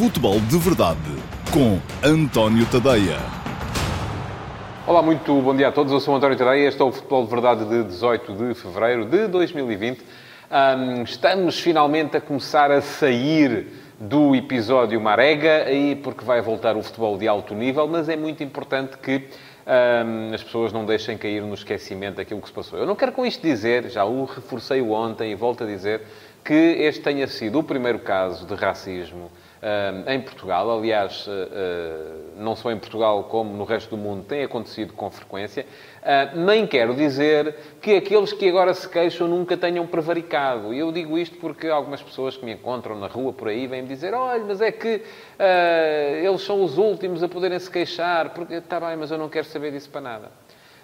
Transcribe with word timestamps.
Futebol 0.00 0.40
de 0.40 0.56
Verdade 0.56 0.98
com 1.52 1.78
António 2.02 2.64
Tadeia. 2.64 3.18
Olá, 4.86 5.02
muito 5.02 5.42
bom 5.42 5.54
dia 5.54 5.68
a 5.68 5.72
todos. 5.72 5.92
Eu 5.92 6.00
sou 6.00 6.16
António 6.16 6.38
Tadeia. 6.38 6.68
Este 6.68 6.80
é 6.80 6.84
o 6.86 6.90
Futebol 6.90 7.24
de 7.24 7.30
Verdade 7.30 7.64
de 7.66 7.84
18 7.84 8.32
de 8.32 8.54
fevereiro 8.54 9.04
de 9.04 9.26
2020. 9.26 10.00
Um, 10.50 11.02
estamos 11.02 11.60
finalmente 11.60 12.16
a 12.16 12.20
começar 12.22 12.70
a 12.70 12.80
sair 12.80 13.66
do 14.00 14.34
episódio 14.34 14.98
Marega, 14.98 15.64
aí 15.64 15.94
porque 15.94 16.24
vai 16.24 16.40
voltar 16.40 16.78
o 16.78 16.82
futebol 16.82 17.18
de 17.18 17.28
alto 17.28 17.54
nível, 17.54 17.86
mas 17.86 18.08
é 18.08 18.16
muito 18.16 18.42
importante 18.42 18.96
que 18.96 19.28
um, 19.66 20.32
as 20.32 20.42
pessoas 20.42 20.72
não 20.72 20.86
deixem 20.86 21.18
cair 21.18 21.42
no 21.42 21.52
esquecimento 21.52 22.18
aquilo 22.18 22.40
que 22.40 22.48
se 22.48 22.54
passou. 22.54 22.78
Eu 22.78 22.86
não 22.86 22.96
quero 22.96 23.12
com 23.12 23.26
isto 23.26 23.42
dizer, 23.42 23.90
já 23.90 24.02
o 24.06 24.24
reforcei 24.24 24.80
ontem 24.80 25.32
e 25.32 25.34
volto 25.34 25.62
a 25.62 25.66
dizer, 25.66 26.00
que 26.42 26.54
este 26.54 27.02
tenha 27.02 27.26
sido 27.26 27.58
o 27.58 27.62
primeiro 27.62 27.98
caso 27.98 28.46
de 28.46 28.54
racismo 28.54 29.30
em 30.06 30.20
Portugal. 30.22 30.70
Aliás, 30.70 31.26
uh, 31.26 31.30
não 32.36 32.56
só 32.56 32.70
em 32.70 32.78
Portugal 32.78 33.24
como 33.24 33.54
no 33.54 33.64
resto 33.64 33.90
do 33.90 33.96
mundo 33.96 34.24
tem 34.24 34.42
acontecido 34.42 34.94
com 34.94 35.10
frequência. 35.10 35.66
nem 36.34 36.66
quero 36.66 36.94
dizer 36.94 37.54
que 37.80 37.96
aqueles 37.96 38.32
que 38.32 38.48
agora 38.48 38.72
se 38.72 38.88
queixam 38.88 39.28
nunca 39.28 39.56
tenham 39.56 39.86
prevaricado. 39.86 40.72
E 40.72 40.78
eu 40.78 40.90
digo 40.90 41.18
isto 41.18 41.36
porque 41.36 41.68
algumas 41.68 42.02
pessoas 42.02 42.36
que 42.36 42.44
me 42.44 42.52
encontram 42.52 42.98
na 42.98 43.06
rua 43.06 43.32
por 43.34 43.48
aí 43.48 43.66
vêm-me 43.66 43.88
dizer 43.88 44.14
olha, 44.14 44.42
mas 44.44 44.62
é 44.62 44.72
que 44.72 45.02
eles 46.22 46.40
são 46.40 46.62
os 46.62 46.78
últimos 46.78 47.22
a 47.22 47.28
poderem 47.28 47.58
se 47.58 47.70
queixar. 47.70 48.30
Porque, 48.30 48.54
está 48.54 48.80
bem, 48.80 48.96
mas 48.96 49.10
eu 49.10 49.18
não 49.18 49.28
quero 49.28 49.46
saber 49.46 49.72
disso 49.72 49.90
para 49.90 50.00
nada. 50.00 50.30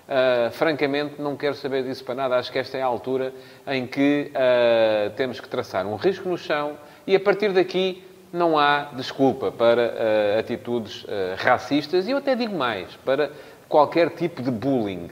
Uh, 0.07 0.53
francamente, 0.53 1.21
não 1.21 1.37
quero 1.37 1.57
saber 1.57 1.83
disso 1.83 2.05
para 2.05 2.15
nada. 2.15 2.37
Acho 2.37 2.53
que 2.53 2.59
esta 2.61 2.79
é 2.79 2.83
a 2.83 2.87
altura 2.87 3.33
em 3.67 3.89
que 3.89 4.31
uh, 4.31 5.11
temos 5.17 5.41
que 5.41 5.49
traçar 5.49 5.85
um 5.85 5.97
risco 5.97 6.29
no 6.29 6.39
chão 6.39 6.79
e, 7.05 7.17
a 7.17 7.21
partir 7.21 7.53
daqui, 7.53 8.05
não 8.37 8.59
há 8.59 8.91
desculpa 8.95 9.51
para 9.51 9.83
uh, 9.83 10.39
atitudes 10.39 11.05
racistas 11.39 12.07
e 12.07 12.11
eu 12.11 12.19
até 12.19 12.35
digo 12.35 12.57
mais, 12.57 12.95
para 13.05 13.31
qualquer 13.69 14.11
tipo 14.11 14.43
de 14.43 14.51
bullying. 14.51 15.09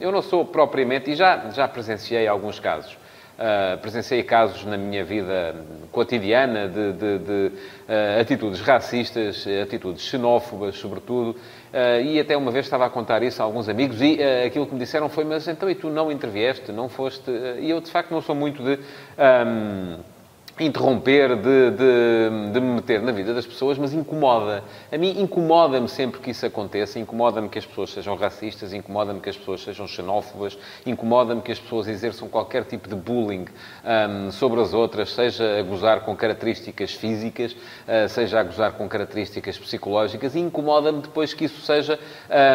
eu 0.00 0.10
não 0.10 0.22
sou 0.22 0.44
propriamente, 0.44 1.10
e 1.10 1.14
já, 1.14 1.50
já 1.50 1.68
presenciei 1.68 2.26
alguns 2.26 2.58
casos, 2.58 2.96
Uh, 3.34 3.76
presenciei 3.78 4.22
casos 4.22 4.64
na 4.64 4.76
minha 4.76 5.02
vida 5.02 5.56
cotidiana 5.90 6.68
de, 6.68 6.92
de, 6.92 7.18
de 7.18 7.46
uh, 7.48 8.20
atitudes 8.20 8.60
racistas, 8.60 9.44
atitudes 9.60 10.04
xenófobas, 10.04 10.76
sobretudo, 10.76 11.30
uh, 11.30 12.00
e 12.00 12.20
até 12.20 12.36
uma 12.36 12.52
vez 12.52 12.64
estava 12.64 12.86
a 12.86 12.90
contar 12.90 13.24
isso 13.24 13.42
a 13.42 13.44
alguns 13.44 13.68
amigos 13.68 14.00
e 14.00 14.22
aquilo 14.46 14.68
que 14.68 14.74
me 14.74 14.78
disseram 14.78 15.08
foi: 15.08 15.24
Mas 15.24 15.48
então 15.48 15.68
e 15.68 15.74
tu 15.74 15.90
não 15.90 16.12
intervieste, 16.12 16.70
não 16.70 16.88
foste. 16.88 17.28
E 17.58 17.68
eu 17.68 17.80
de 17.80 17.90
facto 17.90 18.12
não 18.12 18.22
sou 18.22 18.36
muito 18.36 18.62
de. 18.62 18.78
Um, 19.18 20.13
interromper, 20.60 21.36
de, 21.36 21.70
de, 21.72 22.52
de, 22.52 22.60
me 22.60 22.74
meter 22.76 23.02
na 23.02 23.10
vida 23.10 23.34
das 23.34 23.46
pessoas, 23.46 23.76
mas 23.76 23.92
incomoda. 23.92 24.62
A 24.92 24.96
mim 24.96 25.20
incomoda-me 25.20 25.88
sempre 25.88 26.20
que 26.20 26.30
isso 26.30 26.46
aconteça, 26.46 26.98
incomoda-me 26.98 27.48
que 27.48 27.58
as 27.58 27.66
pessoas 27.66 27.90
sejam 27.90 28.14
racistas, 28.14 28.72
incomoda-me 28.72 29.20
que 29.20 29.28
as 29.28 29.36
pessoas 29.36 29.62
sejam 29.62 29.88
xenófobas, 29.88 30.56
incomoda-me 30.86 31.42
que 31.42 31.50
as 31.50 31.58
pessoas 31.58 31.88
exerçam 31.88 32.28
qualquer 32.28 32.64
tipo 32.64 32.88
de 32.88 32.94
bullying 32.94 33.46
um, 33.84 34.30
sobre 34.30 34.60
as 34.60 34.72
outras, 34.72 35.12
seja 35.12 35.58
a 35.58 35.62
gozar 35.62 36.02
com 36.02 36.14
características 36.14 36.92
físicas, 36.92 37.52
uh, 37.52 38.08
seja 38.08 38.38
a 38.38 38.44
gozar 38.44 38.72
com 38.72 38.88
características 38.88 39.58
psicológicas, 39.58 40.36
e 40.36 40.38
incomoda-me 40.38 41.02
depois 41.02 41.34
que 41.34 41.46
isso 41.46 41.60
seja 41.62 41.98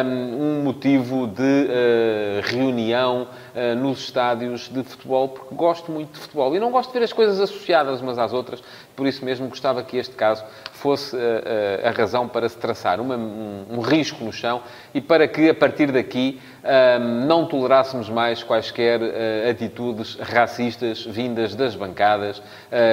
um, 0.04 0.42
um 0.42 0.62
motivo 0.62 1.26
de 1.26 1.42
uh, 1.42 2.40
reunião 2.44 3.28
uh, 3.54 3.76
nos 3.76 4.00
estádios 4.00 4.68
de 4.68 4.82
futebol, 4.82 5.28
porque 5.28 5.54
gosto 5.54 5.90
muito 5.90 6.12
de 6.12 6.18
futebol. 6.18 6.54
E 6.54 6.60
não 6.60 6.70
gosto 6.70 6.92
de 6.92 6.98
ver 6.98 7.04
as 7.04 7.12
coisas 7.12 7.40
associadas 7.40 8.00
umas 8.00 8.18
às 8.18 8.32
outras, 8.32 8.62
por 9.00 9.06
isso 9.06 9.24
mesmo 9.24 9.48
gostava 9.48 9.82
que 9.82 9.96
este 9.96 10.14
caso 10.14 10.44
fosse 10.80 11.14
uh, 11.14 11.18
uh, 11.18 11.88
a 11.88 11.90
razão 11.90 12.26
para 12.26 12.48
se 12.48 12.56
traçar 12.56 13.00
uma, 13.00 13.16
um, 13.16 13.64
um, 13.70 13.80
risco 13.80 14.24
no 14.24 14.32
chão 14.32 14.62
e 14.94 15.00
para 15.00 15.28
que, 15.28 15.48
a 15.50 15.54
partir 15.54 15.92
daqui, 15.92 16.40
um, 16.62 17.26
não 17.26 17.46
tolerássemos 17.46 18.08
mais 18.08 18.42
quaisquer 18.42 19.00
uh, 19.00 19.50
atitudes 19.50 20.16
racistas 20.16 21.04
vindas 21.04 21.54
das 21.54 21.74
bancadas, 21.74 22.42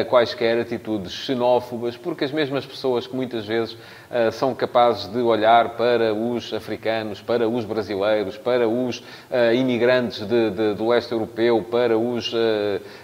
quaisquer 0.09 0.59
atitudes 0.59 1.12
xenófobas, 1.12 1.96
porque 1.96 2.24
as 2.24 2.31
mesmas 2.31 2.66
pessoas 2.66 3.06
que 3.06 3.16
muitas 3.16 3.46
vezes 3.46 3.78
são 4.31 4.56
capazes 4.56 5.08
de 5.08 5.20
olhar 5.20 5.70
para 5.70 6.14
os 6.14 6.54
africanos, 6.54 7.22
para 7.22 7.48
os 7.48 7.64
brasileiros, 7.64 8.38
para 8.38 8.68
os 8.68 9.04
imigrantes 9.54 10.26
de, 10.26 10.50
de, 10.50 10.74
do 10.74 10.88
leste 10.88 11.12
europeu, 11.12 11.66
para 11.70 11.98
os 11.98 12.34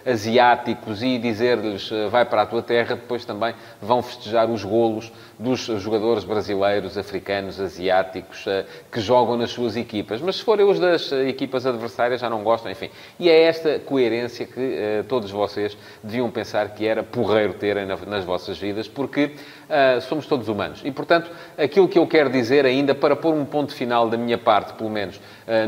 asiáticos 0.05 1.03
e 1.03 1.17
dizer-lhes 1.17 1.89
vai 2.09 2.25
para 2.25 2.41
a 2.41 2.45
tua 2.45 2.61
terra, 2.61 2.92
depois 2.95 3.25
também 3.25 3.53
vão 3.81 4.01
festejar 4.01 4.49
os 4.49 4.63
golos 4.63 5.11
dos 5.37 5.61
jogadores 5.61 6.23
brasileiros, 6.23 6.97
africanos, 6.97 7.59
asiáticos 7.59 8.45
eh, 8.47 8.65
que 8.91 9.01
jogam 9.01 9.35
nas 9.35 9.51
suas 9.51 9.75
equipas. 9.75 10.21
Mas 10.21 10.37
se 10.37 10.43
forem 10.43 10.65
os 10.65 10.79
das 10.79 11.11
eh, 11.11 11.27
equipas 11.27 11.65
adversárias, 11.65 12.21
já 12.21 12.29
não 12.29 12.43
gostam, 12.43 12.71
enfim. 12.71 12.89
E 13.19 13.29
é 13.29 13.43
esta 13.43 13.79
coerência 13.79 14.45
que 14.45 14.59
uh, 14.59 15.03
todos 15.07 15.31
vocês 15.31 15.77
deviam 16.03 16.29
pensar 16.29 16.69
que 16.69 16.85
era 16.85 17.03
porreiro 17.03 17.53
terem 17.53 17.85
nas 17.85 18.23
vossas 18.23 18.57
vidas, 18.57 18.87
porque 18.87 19.31
somos 20.07 20.27
todos 20.27 20.47
humanos. 20.47 20.81
E, 20.83 20.91
portanto, 20.91 21.31
aquilo 21.57 21.87
que 21.87 21.97
eu 21.97 22.05
quero 22.05 22.29
dizer 22.29 22.65
ainda, 22.65 22.93
para 22.93 23.15
pôr 23.15 23.33
um 23.33 23.43
ponto 23.43 23.73
final 23.73 24.07
da 24.07 24.17
minha 24.17 24.37
parte, 24.37 24.73
pelo 24.73 24.89
menos, 24.89 25.19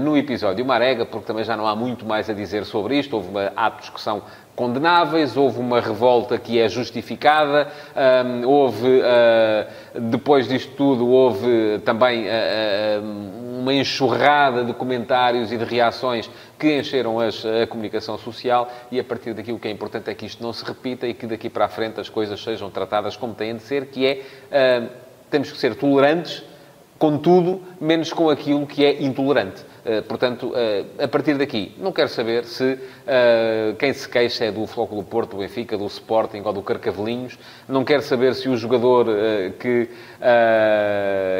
no 0.02 0.16
episódio 0.16 0.64
Marega, 0.64 1.06
porque 1.06 1.26
também 1.26 1.44
já 1.44 1.58
não 1.58 1.66
há 1.66 1.76
muito 1.76 2.06
mais 2.06 2.30
a 2.30 2.34
dizer 2.34 2.66
sobre 2.66 3.00
isto, 3.00 3.16
houve 3.16 3.30
atos 3.56 3.90
que 3.90 4.00
são 4.00 4.22
condenáveis, 4.56 5.36
houve 5.36 5.60
uma 5.60 5.82
revolta 5.82 6.38
que 6.38 6.60
é 6.60 6.70
justificada, 6.70 7.68
um, 8.26 8.48
houve, 8.48 8.88
uh, 8.88 10.00
depois 10.00 10.48
disto 10.48 10.74
tudo, 10.76 11.08
houve 11.08 11.80
também 11.84 12.26
uh, 12.26 13.60
uma 13.60 13.74
enxurrada 13.74 14.64
de 14.64 14.74
comentários 14.74 15.52
e 15.52 15.58
de 15.58 15.66
reações 15.66 16.30
que 16.58 16.80
encheram 16.80 17.20
as, 17.20 17.46
a 17.46 17.68
comunicação 17.68 18.18
social 18.18 18.72
e 18.92 19.00
a 19.00 19.04
partir 19.04 19.34
daqui 19.34 19.52
o 19.52 19.60
que 19.60 19.68
é 19.68 19.72
importante 19.72 20.10
é 20.10 20.14
que 20.14 20.26
isto 20.26 20.42
não 20.42 20.54
se 20.54 20.64
repita 20.64 21.06
e 21.06 21.14
que 21.14 21.28
daqui 21.28 21.50
para 21.50 21.66
a 21.66 21.70
frente 21.70 22.00
as 22.00 22.08
coisas 22.08 22.42
sejam 22.42 22.70
tratadas 22.70 23.18
como 23.18 23.34
têm 23.34 23.58
de 23.58 23.64
ser, 23.64 23.88
que 23.88 24.06
é, 24.06 24.22
uh, 24.82 24.90
temos 25.30 25.52
que 25.52 25.58
ser 25.58 25.76
tolerantes 25.76 26.44
com 26.98 27.18
tudo, 27.18 27.62
menos 27.80 28.14
com 28.14 28.30
aquilo 28.30 28.66
que 28.66 28.86
é 28.86 29.04
intolerante. 29.04 29.64
Uh, 29.86 30.02
portanto, 30.02 30.48
uh, 30.48 31.04
a 31.04 31.08
partir 31.08 31.36
daqui, 31.38 31.72
não 31.78 31.92
quero 31.92 32.10
saber 32.10 32.44
se 32.46 32.74
uh, 32.74 33.76
quem 33.78 33.94
se 33.94 34.10
queixa 34.10 34.46
é 34.46 34.52
do 34.52 34.66
Flóculo 34.66 35.04
Porto, 35.04 35.32
do 35.32 35.38
Benfica, 35.38 35.78
do 35.78 35.86
Sporting 35.86 36.42
ou 36.44 36.52
do 36.52 36.64
Carcavelinhos. 36.64 37.38
Não 37.70 37.86
quero 37.86 38.02
saber 38.02 38.34
se 38.34 38.50
o 38.50 38.58
jogador 38.58 39.06
que, 39.60 39.88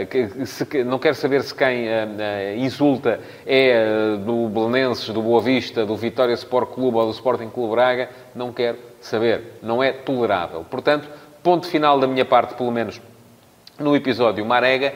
que 0.10 0.46
se, 0.46 0.84
não 0.84 1.00
quero 1.00 1.16
saber 1.16 1.42
se 1.42 1.56
quem 1.56 1.88
insulta 2.58 3.20
é 3.46 4.16
do 4.18 4.48
Belenenses, 4.50 5.10
do 5.10 5.22
Boa 5.22 5.42
Vista, 5.42 5.86
do 5.86 5.96
Vitória 5.96 6.34
Sport 6.34 6.70
Clube 6.70 6.98
ou 6.98 7.06
do 7.06 7.12
Sporting 7.12 7.50
Clube 7.50 7.72
Braga. 7.72 8.10
Não 8.36 8.54
quero 8.54 8.78
saber. 9.02 9.58
Não 9.62 9.82
é 9.82 9.92
tolerável. 9.92 10.64
Portanto, 10.70 11.10
ponto 11.42 11.68
final 11.68 12.00
da 12.00 12.08
minha 12.08 12.26
parte, 12.26 12.54
pelo 12.54 12.72
menos 12.72 13.02
no 13.80 13.96
episódio 13.96 14.46
Marega 14.46 14.94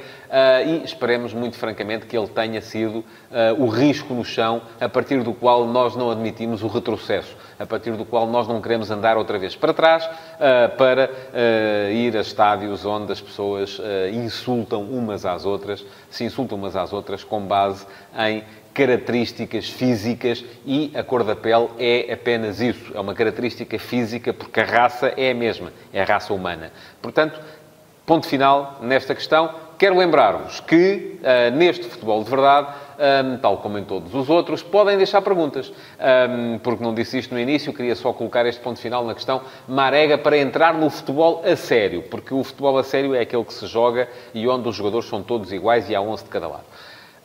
e 0.65 0.83
esperemos 0.83 1.33
muito 1.33 1.57
francamente 1.57 2.05
que 2.05 2.17
ele 2.17 2.27
tenha 2.27 2.61
sido 2.61 2.99
uh, 2.99 3.05
o 3.57 3.67
risco 3.67 4.13
no 4.13 4.23
chão 4.23 4.61
a 4.79 4.87
partir 4.87 5.23
do 5.23 5.33
qual 5.33 5.65
nós 5.65 5.95
não 5.95 6.11
admitimos 6.11 6.63
o 6.63 6.67
retrocesso, 6.67 7.35
a 7.57 7.65
partir 7.65 7.91
do 7.91 8.05
qual 8.05 8.27
nós 8.27 8.47
não 8.47 8.61
queremos 8.61 8.91
andar 8.91 9.17
outra 9.17 9.39
vez 9.39 9.55
para 9.55 9.73
trás 9.73 10.05
uh, 10.05 10.77
para 10.77 11.09
ir 11.91 12.15
a 12.15 12.21
estádios 12.21 12.85
onde 12.85 13.11
as 13.11 13.21
pessoas 13.21 13.79
insultam 14.13 14.83
umas 14.83 15.25
às 15.25 15.45
outras, 15.45 15.85
se 16.09 16.23
insultam 16.23 16.57
umas 16.57 16.75
às 16.75 16.93
outras 16.93 17.23
com 17.23 17.41
base 17.41 17.85
em 18.17 18.43
características 18.73 19.67
físicas 19.67 20.43
e 20.65 20.91
a 20.95 21.03
cor 21.03 21.23
da 21.23 21.35
pele 21.35 21.69
é 21.77 22.13
apenas 22.13 22.61
isso. 22.61 22.91
É 22.95 22.99
uma 22.99 23.13
característica 23.13 23.77
física 23.79 24.33
porque 24.33 24.59
a 24.59 24.65
raça 24.65 25.13
é 25.17 25.31
a 25.31 25.35
mesma, 25.35 25.71
é 25.91 26.01
a 26.01 26.05
raça 26.05 26.33
humana. 26.33 26.71
Portanto, 27.01 27.39
Ponto 28.09 28.25
final 28.25 28.79
nesta 28.81 29.13
questão. 29.13 29.53
Quero 29.79 29.97
lembrar-vos 29.97 30.59
que 30.59 31.21
uh, 31.21 31.55
neste 31.55 31.85
futebol 31.85 32.21
de 32.21 32.29
verdade, 32.29 32.67
um, 33.23 33.37
tal 33.37 33.59
como 33.59 33.77
em 33.77 33.85
todos 33.85 34.13
os 34.13 34.29
outros, 34.29 34.61
podem 34.61 34.97
deixar 34.97 35.21
perguntas. 35.21 35.71
Um, 35.71 36.59
porque 36.59 36.83
não 36.83 36.93
disse 36.93 37.17
isto 37.17 37.33
no 37.33 37.39
início, 37.39 37.73
queria 37.73 37.95
só 37.95 38.11
colocar 38.11 38.45
este 38.45 38.59
ponto 38.59 38.77
final 38.77 39.05
na 39.05 39.13
questão 39.13 39.41
Marega 39.65 40.17
para 40.17 40.37
entrar 40.37 40.73
no 40.73 40.89
futebol 40.89 41.41
a 41.45 41.55
sério. 41.55 42.01
Porque 42.01 42.33
o 42.33 42.43
futebol 42.43 42.77
a 42.77 42.83
sério 42.83 43.15
é 43.15 43.21
aquele 43.21 43.45
que 43.45 43.53
se 43.53 43.65
joga 43.67 44.09
e 44.33 44.45
onde 44.49 44.67
os 44.67 44.75
jogadores 44.75 45.07
são 45.07 45.23
todos 45.23 45.49
iguais 45.53 45.89
e 45.89 45.95
há 45.95 46.01
11 46.01 46.25
de 46.25 46.29
cada 46.29 46.49
lado. 46.49 46.65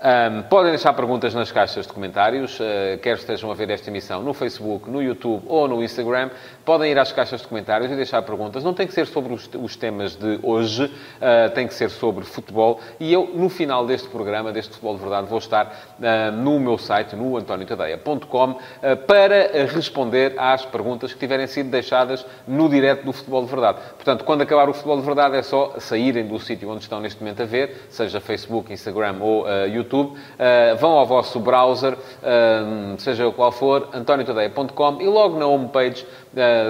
Um, 0.04 0.42
podem 0.42 0.70
deixar 0.70 0.92
perguntas 0.92 1.32
nas 1.34 1.50
caixas 1.50 1.86
de 1.86 1.92
comentários, 1.92 2.60
uh, 2.60 2.98
quer 3.02 3.16
estejam 3.16 3.50
a 3.50 3.54
ver 3.54 3.70
esta 3.70 3.88
emissão 3.88 4.22
no 4.22 4.34
Facebook, 4.34 4.90
no 4.90 5.02
YouTube 5.02 5.42
ou 5.46 5.66
no 5.66 5.82
Instagram. 5.82 6.30
Podem 6.64 6.90
ir 6.90 6.98
às 6.98 7.12
caixas 7.12 7.40
de 7.40 7.46
comentários 7.48 7.90
e 7.90 7.96
deixar 7.96 8.22
perguntas. 8.22 8.62
Não 8.64 8.74
tem 8.74 8.86
que 8.86 8.94
ser 8.94 9.06
sobre 9.06 9.32
os, 9.32 9.48
os 9.54 9.76
temas 9.76 10.16
de 10.16 10.38
hoje, 10.42 10.84
uh, 10.84 11.50
tem 11.54 11.66
que 11.66 11.74
ser 11.74 11.90
sobre 11.90 12.24
futebol. 12.24 12.80
E 12.98 13.12
eu, 13.12 13.30
no 13.34 13.48
final 13.48 13.86
deste 13.86 14.08
programa, 14.08 14.52
deste 14.52 14.72
Futebol 14.72 14.94
de 14.94 15.00
Verdade, 15.00 15.26
vou 15.28 15.38
estar 15.38 15.66
uh, 15.66 16.32
no 16.32 16.58
meu 16.58 16.78
site, 16.78 17.16
no 17.16 17.36
antoniotadeia.com, 17.36 18.58
para 19.06 19.66
responder 19.66 20.34
às 20.36 20.64
perguntas 20.64 21.12
que 21.12 21.18
tiverem 21.18 21.46
sido 21.46 21.70
deixadas 21.70 22.24
no 22.46 22.68
direto 22.68 23.04
do 23.04 23.12
Futebol 23.12 23.44
de 23.44 23.50
Verdade. 23.50 23.78
Portanto, 23.94 24.24
quando 24.24 24.42
acabar 24.42 24.68
o 24.68 24.74
Futebol 24.74 24.98
de 24.98 25.06
Verdade, 25.06 25.36
é 25.36 25.42
só 25.42 25.74
saírem 25.78 26.26
do 26.26 26.38
sítio 26.38 26.70
onde 26.70 26.82
estão 26.82 27.00
neste 27.00 27.20
momento 27.20 27.42
a 27.42 27.46
ver, 27.46 27.86
seja 27.90 28.20
Facebook, 28.20 28.72
Instagram 28.72 29.16
ou 29.20 29.44
YouTube 29.66 30.14
uh, 30.14 30.76
vão 30.78 30.92
ao 30.92 31.06
vosso 31.06 31.38
browser, 31.40 31.94
uh, 31.94 32.98
seja 32.98 33.30
qual 33.30 33.52
for, 33.52 33.88
antoniotadeia.com 33.92 35.00
e 35.00 35.06
logo 35.06 35.38
na 35.38 35.46
homepage, 35.46 36.04
uh, 36.04 36.23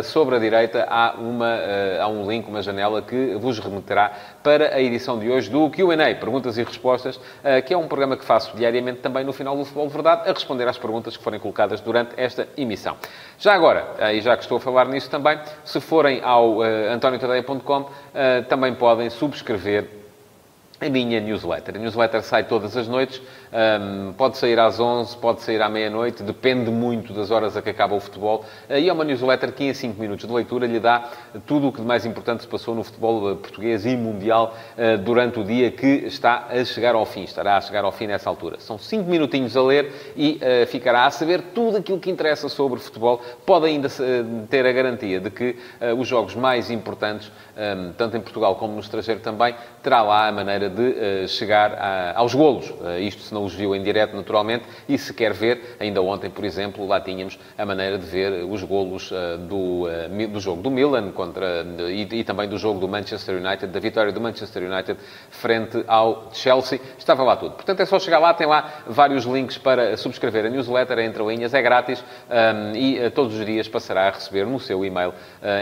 sobre 0.04 0.36
a 0.36 0.38
direita, 0.38 0.86
há, 0.88 1.14
uma, 1.18 1.58
há 2.00 2.08
um 2.08 2.28
link, 2.30 2.46
uma 2.48 2.62
janela 2.62 3.02
que 3.02 3.34
vos 3.36 3.58
remeterá 3.58 4.12
para 4.42 4.74
a 4.74 4.80
edição 4.80 5.18
de 5.18 5.30
hoje 5.30 5.50
do 5.50 5.70
Q&A, 5.70 6.14
Perguntas 6.14 6.58
e 6.58 6.62
Respostas, 6.62 7.18
que 7.66 7.72
é 7.72 7.76
um 7.76 7.88
programa 7.88 8.16
que 8.16 8.24
faço 8.24 8.56
diariamente 8.56 9.00
também 9.00 9.24
no 9.24 9.32
final 9.32 9.56
do 9.56 9.64
Futebol 9.64 9.86
de 9.86 9.92
Verdade, 9.92 10.28
a 10.28 10.32
responder 10.32 10.68
às 10.68 10.78
perguntas 10.78 11.16
que 11.16 11.22
forem 11.22 11.40
colocadas 11.40 11.80
durante 11.80 12.12
esta 12.16 12.48
emissão. 12.56 12.96
Já 13.38 13.54
agora, 13.54 13.86
e 14.12 14.20
já 14.20 14.36
que 14.36 14.42
estou 14.42 14.58
a 14.58 14.60
falar 14.60 14.86
nisso 14.88 15.08
também, 15.10 15.38
se 15.64 15.80
forem 15.80 16.20
ao 16.22 16.60
antoniotadeia.com, 16.62 17.86
também 18.48 18.74
podem 18.74 19.08
subscrever 19.10 19.88
a 20.80 20.88
minha 20.88 21.20
newsletter. 21.20 21.76
A 21.76 21.78
newsletter 21.78 22.22
sai 22.22 22.44
todas 22.44 22.76
as 22.76 22.88
noites, 22.88 23.22
um, 23.54 24.12
pode 24.14 24.36
sair 24.36 24.58
às 24.58 24.80
11, 24.80 25.16
pode 25.18 25.42
sair 25.42 25.62
à 25.62 25.68
meia-noite, 25.68 26.22
depende 26.22 26.70
muito 26.70 27.12
das 27.12 27.30
horas 27.30 27.56
a 27.56 27.62
que 27.62 27.70
acaba 27.70 27.94
o 27.94 28.00
futebol. 28.00 28.44
Uh, 28.68 28.74
e 28.74 28.88
é 28.88 28.92
uma 28.92 29.04
newsletter 29.04 29.52
que, 29.52 29.64
em 29.64 29.74
5 29.74 30.00
minutos 30.00 30.26
de 30.26 30.32
leitura, 30.32 30.66
lhe 30.66 30.80
dá 30.80 31.10
tudo 31.46 31.68
o 31.68 31.72
que 31.72 31.80
de 31.80 31.86
mais 31.86 32.04
importante 32.04 32.42
se 32.42 32.48
passou 32.48 32.74
no 32.74 32.82
futebol 32.82 33.32
uh, 33.32 33.36
português 33.36 33.86
e 33.86 33.96
mundial 33.96 34.54
uh, 34.76 34.98
durante 34.98 35.38
o 35.38 35.44
dia 35.44 35.70
que 35.70 35.86
está 35.86 36.48
a 36.50 36.64
chegar 36.64 36.94
ao 36.94 37.06
fim, 37.06 37.22
estará 37.22 37.56
a 37.56 37.60
chegar 37.60 37.84
ao 37.84 37.92
fim 37.92 38.06
nessa 38.06 38.28
altura. 38.28 38.58
São 38.58 38.78
5 38.78 39.08
minutinhos 39.08 39.56
a 39.56 39.62
ler 39.62 39.92
e 40.16 40.40
ficará 40.66 41.06
a 41.06 41.10
saber 41.10 41.40
tudo 41.54 41.76
aquilo 41.78 41.98
que 41.98 42.10
interessa 42.10 42.48
sobre 42.48 42.80
futebol. 42.80 43.20
Pode 43.46 43.66
ainda 43.66 43.88
ter 44.48 44.66
a 44.66 44.72
garantia 44.72 45.20
de 45.20 45.30
que 45.30 45.56
os 45.96 46.06
jogos 46.06 46.34
mais 46.34 46.70
importantes, 46.70 47.30
um, 47.56 47.92
tanto 47.92 48.16
em 48.16 48.20
Portugal 48.20 48.56
como 48.56 48.74
no 48.74 48.80
estrangeiro 48.80 49.20
também, 49.20 49.54
terá 49.82 50.02
lá 50.02 50.28
a 50.28 50.32
maneira 50.32 50.68
de 50.68 51.28
chegar 51.28 51.74
a, 51.74 52.18
aos 52.18 52.34
golos. 52.34 52.72
isto 53.00 53.22
se 53.22 53.34
não 53.34 53.43
os 53.44 53.54
viu 53.54 53.74
em 53.74 53.82
direto, 53.82 54.16
naturalmente, 54.16 54.64
e 54.88 54.98
se 54.98 55.12
quer 55.12 55.32
ver, 55.32 55.76
ainda 55.78 56.00
ontem, 56.02 56.30
por 56.30 56.44
exemplo, 56.44 56.86
lá 56.86 57.00
tínhamos 57.00 57.38
a 57.56 57.64
maneira 57.64 57.98
de 57.98 58.06
ver 58.06 58.44
os 58.44 58.62
golos 58.62 59.10
uh, 59.10 59.38
do, 59.38 59.84
uh, 59.84 60.28
do 60.28 60.40
jogo 60.40 60.62
do 60.62 60.70
Milan 60.70 61.12
contra, 61.12 61.64
e, 61.88 62.02
e, 62.20 62.24
também 62.24 62.48
do 62.48 62.58
jogo 62.58 62.80
do 62.80 62.88
Manchester 62.88 63.36
United, 63.36 63.66
da 63.66 63.80
vitória 63.80 64.12
do 64.12 64.20
Manchester 64.20 64.62
United 64.62 64.98
frente 65.30 65.84
ao 65.86 66.30
Chelsea. 66.32 66.80
Estava 66.98 67.22
lá 67.22 67.36
tudo. 67.36 67.52
Portanto, 67.52 67.80
é 67.80 67.86
só 67.86 67.98
chegar 67.98 68.18
lá, 68.18 68.34
tem 68.34 68.46
lá 68.46 68.82
vários 68.86 69.24
links 69.24 69.58
para 69.58 69.96
subscrever 69.96 70.46
a 70.46 70.48
newsletter, 70.48 70.98
entre 71.00 71.22
linhas, 71.24 71.54
é 71.54 71.62
grátis 71.62 72.00
um, 72.00 72.34
ehm, 72.34 72.76
e 72.76 73.06
uh, 73.06 73.10
todos 73.10 73.38
os 73.38 73.44
dias 73.44 73.68
passará 73.68 74.08
a 74.08 74.10
receber 74.10 74.46
no 74.46 74.58
seu 74.58 74.84
e-mail, 74.84 75.12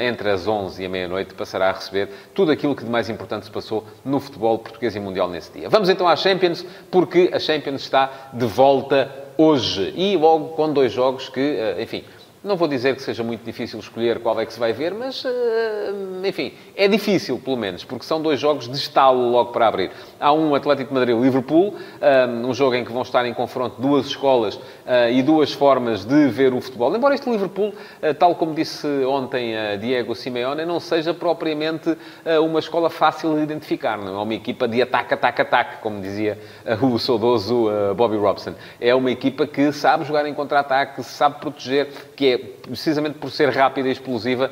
entre 0.03 0.31
as 0.31 0.47
11 0.47 0.83
e 0.83 0.87
a 0.87 0.89
meia-noite, 0.89 1.35
passará 1.35 1.69
a 1.71 1.73
receber 1.73 2.09
tudo 2.35 2.53
aquilo 2.53 2.75
que 2.75 2.85
de 2.85 2.91
mais 2.91 3.09
importante 3.09 3.47
se 3.47 3.51
passou 3.51 3.85
no 4.05 4.21
futebol 4.21 4.59
português 4.59 4.95
e 4.95 5.01
mundial 5.01 5.29
nesse 5.29 5.53
dia. 5.53 5.69
Vamos 5.69 5.89
então 5.89 6.07
à 6.09 6.17
Champions, 6.17 6.65
porque 6.91 7.31
a 7.33 7.39
Champions 7.39 7.62
está 7.71 8.31
de 8.33 8.47
volta 8.47 9.11
hoje. 9.37 9.93
E 9.97 10.17
logo 10.17 10.49
com 10.51 10.73
dois 10.73 10.93
jogos 10.93 11.29
que, 11.29 11.41
eh, 11.41 11.83
enfim, 11.83 12.05
não 12.45 12.57
vou 12.57 12.67
dizer 12.67 12.97
que 12.97 13.03
seja 13.03 13.23
muito 13.23 13.45
difícil 13.45 13.79
escolher 13.79 14.19
qual 14.19 14.39
é 14.41 14.45
que 14.45 14.53
se 14.53 14.59
vai 14.59 14.73
ver, 14.73 14.93
mas, 14.93 15.25
eh, 15.25 15.93
enfim, 16.25 16.53
é 16.75 16.89
difícil, 16.89 17.39
pelo 17.39 17.57
menos, 17.57 17.85
porque 17.85 18.05
são 18.05 18.21
dois 18.21 18.41
jogos 18.41 18.69
de 18.69 18.77
estalo 18.77 19.31
logo 19.31 19.53
para 19.53 19.69
abrir. 19.69 19.93
Há 20.19 20.33
um 20.33 20.53
Atlético 20.55 20.89
de 20.89 20.95
Madrid-Liverpool, 20.95 21.75
eh, 22.01 22.27
um 22.27 22.53
jogo 22.53 22.75
em 22.75 22.85
que 22.85 22.91
vão 22.91 23.03
estar 23.03 23.25
em 23.27 23.33
confronto 23.33 23.81
duas 23.81 24.07
escolas 24.07 24.59
eh, 24.85 25.13
e 25.13 25.23
duas 25.23 25.53
formas 25.53 26.05
de 26.05 26.29
ver 26.29 26.53
o 26.53 26.61
futebol. 26.61 26.95
Embora 26.95 27.15
este 27.15 27.31
Liverpool, 27.31 27.73
tal 28.19 28.35
como 28.35 28.55
disse 28.55 28.87
ontem 29.05 29.55
Diego 29.79 30.15
Simeone, 30.15 30.65
não 30.65 30.81
seja 30.81 31.15
propriamente 31.15 31.97
uma 32.43 32.59
escola 32.59 32.91
fácil 32.91 33.37
de 33.37 33.43
identificar. 33.43 33.99
Não 33.99 34.19
é 34.19 34.23
uma 34.23 34.35
equipa 34.35 34.67
de 34.67 34.83
ataque, 34.83 35.15
ataque, 35.15 35.43
ataque, 35.43 35.77
como 35.81 36.01
dizia 36.01 36.39
o 36.81 36.99
saudoso 36.99 37.69
Bobby 37.97 38.17
Robson. 38.17 38.55
É 38.81 38.95
uma 38.95 39.11
equipa 39.11 39.47
que 39.47 39.73
sabe 39.73 40.05
jogar 40.05 40.27
em 40.27 40.35
contra-ataque, 40.35 41.03
sabe 41.03 41.41
proteger, 41.41 41.89
que 42.17 42.32
é 42.32 42.32
precisamente 42.39 43.19
por 43.19 43.31
ser 43.31 43.51
rápida 43.51 43.89
e 43.89 43.93
explosiva, 43.93 44.51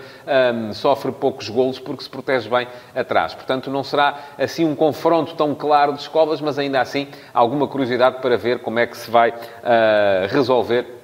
um, 0.54 0.72
sofre 0.72 1.12
poucos 1.12 1.48
golos 1.48 1.78
porque 1.78 2.02
se 2.02 2.10
protege 2.10 2.48
bem 2.48 2.66
atrás. 2.94 3.34
Portanto, 3.34 3.70
não 3.70 3.84
será 3.84 4.18
assim 4.38 4.64
um 4.64 4.74
confronto 4.74 5.34
tão 5.34 5.54
claro 5.54 5.92
de 5.92 6.00
escolas, 6.00 6.40
mas 6.40 6.58
ainda 6.58 6.80
assim 6.80 7.08
alguma 7.32 7.66
curiosidade 7.66 8.20
para 8.20 8.36
ver 8.36 8.60
como 8.60 8.78
é 8.78 8.86
que 8.86 8.96
se 8.96 9.10
vai 9.10 9.30
uh, 9.30 9.34
resolver 10.28 11.00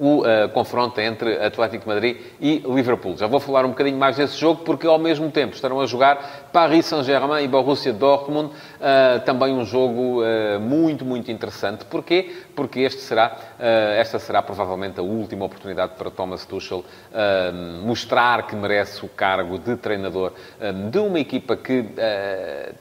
o 0.00 0.22
uh, 0.22 0.48
confronto 0.54 0.98
entre 0.98 1.36
Atlético 1.44 1.84
de 1.84 1.88
Madrid 1.88 2.16
e 2.40 2.64
Liverpool. 2.66 3.18
Já 3.18 3.26
vou 3.26 3.38
falar 3.38 3.66
um 3.66 3.68
bocadinho 3.68 3.98
mais 3.98 4.16
desse 4.16 4.38
jogo, 4.38 4.62
porque 4.64 4.86
ao 4.86 4.98
mesmo 4.98 5.30
tempo 5.30 5.54
estarão 5.54 5.78
a 5.78 5.86
jogar 5.86 6.48
Paris 6.52 6.86
Saint-Germain 6.86 7.44
e 7.44 7.48
Borussia 7.48 7.92
Dortmund, 7.92 8.50
uh, 8.50 9.20
também 9.24 9.54
um 9.54 9.64
jogo 9.64 10.22
uh, 10.22 10.60
muito, 10.60 11.04
muito 11.04 11.30
interessante. 11.30 11.84
Porquê? 11.84 12.34
Porque 12.54 12.80
este 12.80 13.00
será, 13.00 13.36
esta 13.96 14.18
será 14.18 14.42
provavelmente 14.42 15.00
a 15.00 15.02
última 15.02 15.44
oportunidade 15.44 15.92
para 15.96 16.10
Thomas 16.10 16.44
Tuchel 16.44 16.84
mostrar 17.84 18.46
que 18.46 18.54
merece 18.54 19.04
o 19.04 19.08
cargo 19.08 19.58
de 19.58 19.76
treinador 19.76 20.32
de 20.90 20.98
uma 20.98 21.18
equipa 21.18 21.56
que 21.56 21.86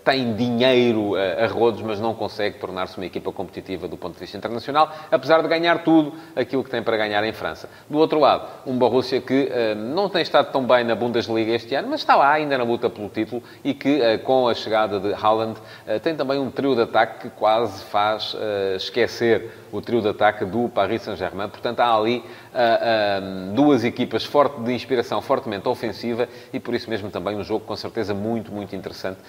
tem 0.04 0.34
dinheiro 0.36 1.14
a 1.16 1.48
rodos, 1.48 1.82
mas 1.82 2.00
não 2.00 2.14
consegue 2.14 2.60
tornar-se 2.60 2.98
uma 2.98 3.06
equipa 3.06 3.32
competitiva 3.32 3.88
do 3.88 3.98
ponto 3.98 4.16
de 4.16 4.20
vista 4.20 4.38
internacional, 4.38 4.94
apesar 5.10 5.42
de 5.42 5.48
ganhar 5.48 5.84
tudo 5.84 6.14
aquilo 6.36 6.64
que 6.64 6.70
tem 6.70 6.84
para 6.84 6.98
ganhar 6.98 7.24
em 7.24 7.34
França. 7.34 7.70
Do 7.90 7.98
outro 7.98 8.20
lado, 8.20 8.48
um 8.66 8.78
Borussia 8.78 9.22
que 9.22 9.50
uh, 9.52 9.76
não 9.76 10.10
tem 10.10 10.22
estado 10.22 10.52
tão 10.52 10.66
bem 10.66 10.84
na 10.84 10.96
Bundesliga 10.96 11.54
este 11.54 11.76
ano, 11.76 11.88
mas 11.90 12.02
está 12.02 12.16
lá 12.16 12.32
ainda 12.32 12.58
na 12.58 12.64
luta 12.64 12.90
pelo 12.90 13.10
título 13.10 13.42
e 13.64 13.74
que, 13.74 14.00
uh, 14.00 14.20
com 14.20 14.48
a 14.48 14.54
chegada 14.54 15.00
de 15.00 15.14
Haaland, 15.14 15.60
uh, 15.60 16.00
tem 16.00 16.16
também 16.16 16.40
um 16.40 16.50
trio 16.50 16.76
de 16.76 16.82
ataque 16.82 17.28
que 17.28 17.30
quase 17.36 17.84
faz 17.86 18.36
esquecer 18.76 19.52
o 19.72 19.82
trio 19.82 20.02
de 20.02 20.10
ataque 20.10 20.46
do 20.46 20.70
Paris 20.70 21.04
Saint-Germain. 21.04 21.50
Portanto, 21.50 21.80
há 21.80 21.96
ali 21.96 22.24
duas 23.54 23.84
equipas 23.84 24.26
forte, 24.26 24.60
de 24.62 24.74
inspiração 24.74 25.22
fortemente 25.22 25.68
ofensiva 25.68 26.28
e, 26.52 26.60
por 26.60 26.74
isso 26.74 26.90
mesmo, 26.90 27.10
também 27.10 27.36
um 27.36 27.44
jogo 27.44 27.66
com 27.66 27.76
certeza 27.76 28.14
muito, 28.14 28.52
muito 28.52 28.76
interessante 28.76 29.20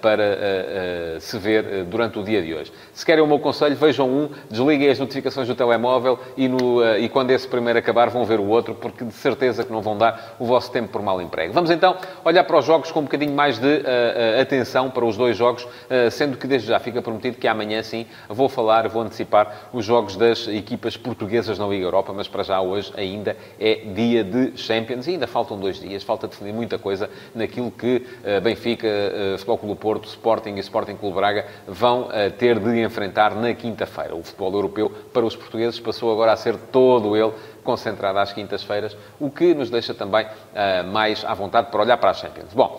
para 0.00 1.18
se 1.20 1.38
ver 1.38 1.84
durante 1.84 2.18
o 2.18 2.22
dia 2.22 2.42
de 2.42 2.54
hoje. 2.54 2.72
Se 2.92 3.04
querem 3.06 3.22
o 3.24 3.26
meu 3.26 3.38
conselho, 3.38 3.74
vejam 3.76 4.08
um, 4.08 4.28
desliguem 4.50 4.90
as 4.90 4.98
notificações 4.98 5.48
do 5.48 5.54
telemóvel 5.54 6.18
e, 6.36 6.48
no, 6.48 6.84
e 6.96 7.08
quando 7.08 7.30
esse 7.30 7.48
primeiro 7.48 7.78
acabar, 7.78 8.10
vão 8.10 8.24
ver 8.24 8.38
o 8.38 8.46
outro, 8.46 8.74
porque 8.74 9.04
de 9.04 9.14
certeza 9.14 9.64
que 9.64 9.72
não 9.72 9.80
vão 9.80 9.96
dar 9.96 10.36
o 10.38 10.44
vosso 10.44 10.70
tempo 10.70 10.88
por 10.88 11.02
mal 11.02 11.20
emprego. 11.20 11.52
Vamos 11.52 11.70
então 11.70 11.96
olhar 12.24 12.44
para 12.44 12.58
os 12.58 12.64
jogos 12.64 12.92
com 12.92 13.00
um 13.00 13.04
bocadinho 13.04 13.32
mais 13.34 13.58
de 13.58 13.75
uh, 13.76 14.40
atenção 14.40 14.90
para 14.90 15.04
os 15.04 15.16
dois 15.16 15.36
jogos, 15.36 15.64
uh, 15.64 16.10
sendo 16.10 16.36
que 16.36 16.46
desde 16.46 16.68
já 16.68 16.78
fica 16.78 17.00
prometido 17.02 17.36
que 17.36 17.46
amanhã 17.48 17.82
sim 17.82 18.06
vou 18.28 18.48
falar, 18.48 18.88
vou 18.88 19.02
antecipar 19.02 19.68
os 19.72 19.84
jogos 19.84 20.16
das 20.16 20.48
equipas 20.48 20.96
portuguesas 20.96 21.58
na 21.58 21.66
Liga 21.66 21.84
Europa, 21.84 22.12
mas 22.12 22.28
para 22.28 22.42
já 22.42 22.60
hoje 22.60 22.92
ainda 22.96 23.36
é 23.60 23.74
dia 23.94 24.24
de 24.24 24.56
Champions 24.56 25.06
e 25.06 25.10
ainda 25.12 25.26
faltam 25.26 25.58
dois 25.58 25.80
dias, 25.80 26.02
falta 26.02 26.26
definir 26.28 26.52
muita 26.52 26.78
coisa 26.78 27.10
naquilo 27.34 27.70
que 27.70 28.04
Benfica, 28.42 28.88
Futebol 29.38 29.58
Clube 29.58 29.80
Porto, 29.80 30.08
Sporting 30.08 30.54
e 30.56 30.60
Sporting 30.60 30.96
Clube 30.96 31.16
Braga 31.16 31.46
vão 31.66 32.08
ter 32.38 32.58
de 32.58 32.82
enfrentar 32.82 33.34
na 33.34 33.52
quinta-feira. 33.54 34.14
O 34.14 34.22
futebol 34.22 34.52
europeu 34.52 34.90
para 35.12 35.24
os 35.24 35.36
portugueses 35.36 35.78
passou 35.78 36.12
agora 36.12 36.32
a 36.32 36.36
ser 36.36 36.56
todo 36.56 37.16
ele 37.16 37.32
concentrado 37.62 38.18
às 38.20 38.32
quintas-feiras, 38.32 38.96
o 39.18 39.28
que 39.28 39.52
nos 39.52 39.68
deixa 39.70 39.92
também 39.92 40.24
mais 40.92 41.24
à 41.24 41.34
vontade 41.34 41.68
para 41.70 41.82
olhar 41.82 41.96
para 41.96 42.10
a 42.10 42.14
Champions. 42.14 42.54
Bom, 42.54 42.78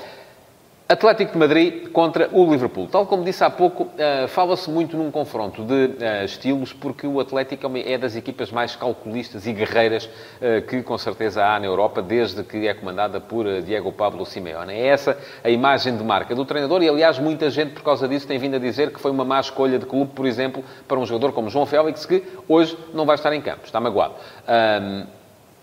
Atlético 0.90 1.34
de 1.34 1.38
Madrid 1.38 1.90
contra 1.90 2.30
o 2.32 2.50
Liverpool. 2.50 2.88
Tal 2.88 3.06
como 3.06 3.22
disse 3.22 3.44
há 3.44 3.50
pouco, 3.50 3.84
uh, 3.84 4.28
fala-se 4.30 4.70
muito 4.70 4.96
num 4.96 5.12
confronto 5.12 5.62
de 5.62 5.74
uh, 5.74 6.24
estilos, 6.24 6.72
porque 6.72 7.06
o 7.06 7.20
Atlético 7.20 7.70
é, 7.76 7.92
é, 7.92 7.98
das 7.98 8.16
equipas 8.16 8.52
mais 8.52 8.74
calculistas 8.74 9.46
e 9.46 9.52
guerreiras 9.52 10.06
uh, 10.06 10.62
que, 10.66 10.82
com 10.82 10.98
certeza, 10.98 11.46
há 11.46 11.60
na 11.60 11.66
Europa, 11.66 12.02
desde 12.02 12.42
que 12.42 12.66
é 12.70 12.74
comandada 12.74 13.20
por 13.20 13.62
Diego 13.64 13.92
Pablo 13.92 14.26
Simeone. 14.26 14.76
É 14.76 14.88
essa 14.88 15.18
a 15.44 15.50
imagem 15.50 15.98
de 15.98 16.04
marca 16.06 16.34
do 16.34 16.46
treinador 16.46 16.82
e, 16.82 16.88
aliás, 16.88 17.20
muita 17.20 17.50
gente, 17.50 17.74
por 17.74 17.84
causa 17.84 18.08
disso, 18.08 18.26
tem 18.26 18.40
vindo 18.40 18.56
a 18.56 18.60
dizer 18.60 18.94
que 18.94 19.00
foi 19.02 19.12
uma 19.12 19.26
má 19.26 19.42
escolha 19.42 19.78
de 19.78 19.86
clube, 19.86 20.14
por 20.16 20.26
exemplo, 20.26 20.64
para 20.88 20.98
um 20.98 21.06
jogador 21.06 21.34
como 21.34 21.50
João 21.50 21.66
Félix, 21.66 22.06
que 22.06 22.24
hoje 22.48 22.78
não 22.94 23.06
vai 23.06 23.16
estar 23.16 23.34
em 23.34 23.42
campo, 23.42 23.66
está 23.66 23.82
magoado. 23.82 24.14
Um, 24.48 25.06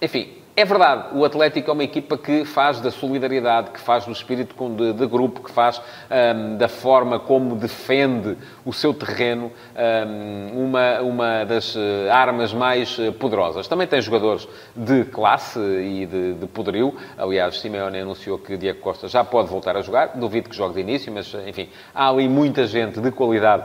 enfim, 0.03 0.44
É 0.57 0.65
verdade, 0.65 1.09
o 1.15 1.25
Atlético 1.25 1.69
é 1.69 1.73
uma 1.73 1.83
equipa 1.83 2.17
que 2.17 2.45
faz 2.45 2.79
da 2.79 2.93
solidariedade, 2.93 3.73
que 3.73 3.81
faz 3.81 4.07
do 4.07 4.13
espírito 4.13 4.55
de, 4.71 4.93
de 4.93 5.05
grupo, 5.05 5.43
que 5.43 5.51
faz 5.51 5.83
um, 6.09 6.57
da 6.57 6.69
forma 6.69 7.19
como 7.19 7.57
defende 7.57 8.39
o 8.65 8.73
seu 8.73 8.95
terreno 8.95 9.51
um, 9.77 10.67
uma, 10.67 11.01
uma 11.01 11.45
das 11.45 11.75
eh, 11.77 12.09
armas 12.09 12.53
mais 12.53 12.97
eh, 13.01 13.11
poderosas. 13.11 13.67
Também 13.67 13.89
tem 13.89 14.01
jogadores 14.01 14.47
de 14.77 15.05
classe 15.07 15.59
e 15.59 16.07
de, 16.07 16.35
de 16.35 16.47
poderio. 16.47 16.95
Aliás, 17.19 17.59
Simeone 17.59 17.99
anunciou 17.99 18.39
que 18.39 18.57
Diego 18.57 18.79
Costa 18.79 19.09
já 19.09 19.25
pode 19.25 19.49
voltar 19.49 19.77
a 19.77 19.83
jogar. 19.83 20.13
Duvido 20.15 20.49
que 20.49 20.55
jogue 20.55 20.75
de 20.75 20.81
início, 20.83 21.13
mas 21.13 21.35
enfim, 21.49 21.69
há 21.93 22.09
ali 22.09 22.29
muita 22.29 22.65
gente 22.65 23.01
de 23.01 23.11
qualidade 23.11 23.65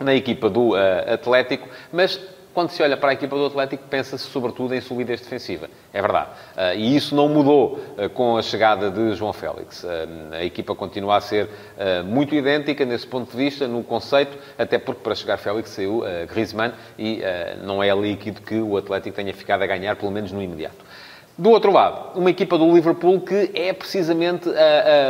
na 0.00 0.12
equipa 0.12 0.50
do 0.50 0.70
uh, 0.70 1.14
Atlético, 1.14 1.68
mas 1.92 2.20
quando 2.52 2.70
se 2.70 2.82
olha 2.82 2.96
para 2.96 3.10
a 3.10 3.12
equipa 3.12 3.36
do 3.36 3.46
Atlético, 3.46 3.84
pensa-se 3.88 4.24
sobretudo 4.24 4.74
em 4.74 4.80
solidez 4.80 5.20
defensiva. 5.20 5.68
É 5.92 6.00
verdade. 6.00 6.30
Uh, 6.56 6.76
e 6.76 6.96
isso 6.96 7.14
não 7.14 7.28
mudou 7.28 7.78
uh, 7.96 8.10
com 8.10 8.36
a 8.36 8.42
chegada 8.42 8.90
de 8.90 9.14
João 9.14 9.32
Félix. 9.32 9.84
Uh, 9.84 9.88
a 10.32 10.44
equipa 10.44 10.74
continua 10.74 11.16
a 11.16 11.20
ser 11.20 11.48
muito 12.04 12.34
idêntica 12.34 12.84
nesse 12.84 13.06
ponto 13.06 13.30
de 13.30 13.36
vista, 13.36 13.66
no 13.66 13.82
conceito, 13.82 14.36
até 14.58 14.78
porque 14.78 15.02
para 15.02 15.14
chegar 15.14 15.36
Félix 15.38 15.70
saiu 15.70 16.02
Griezmann 16.28 16.72
e 16.98 17.22
não 17.62 17.82
é 17.82 17.94
líquido 17.94 18.40
que 18.42 18.56
o 18.56 18.76
Atlético 18.76 19.16
tenha 19.16 19.32
ficado 19.32 19.62
a 19.62 19.66
ganhar, 19.66 19.96
pelo 19.96 20.10
menos 20.10 20.30
no 20.30 20.42
imediato. 20.42 20.84
Do 21.40 21.48
outro 21.48 21.72
lado, 21.72 22.18
uma 22.18 22.28
equipa 22.28 22.58
do 22.58 22.70
Liverpool 22.70 23.18
que 23.22 23.50
é 23.54 23.72
precisamente 23.72 24.46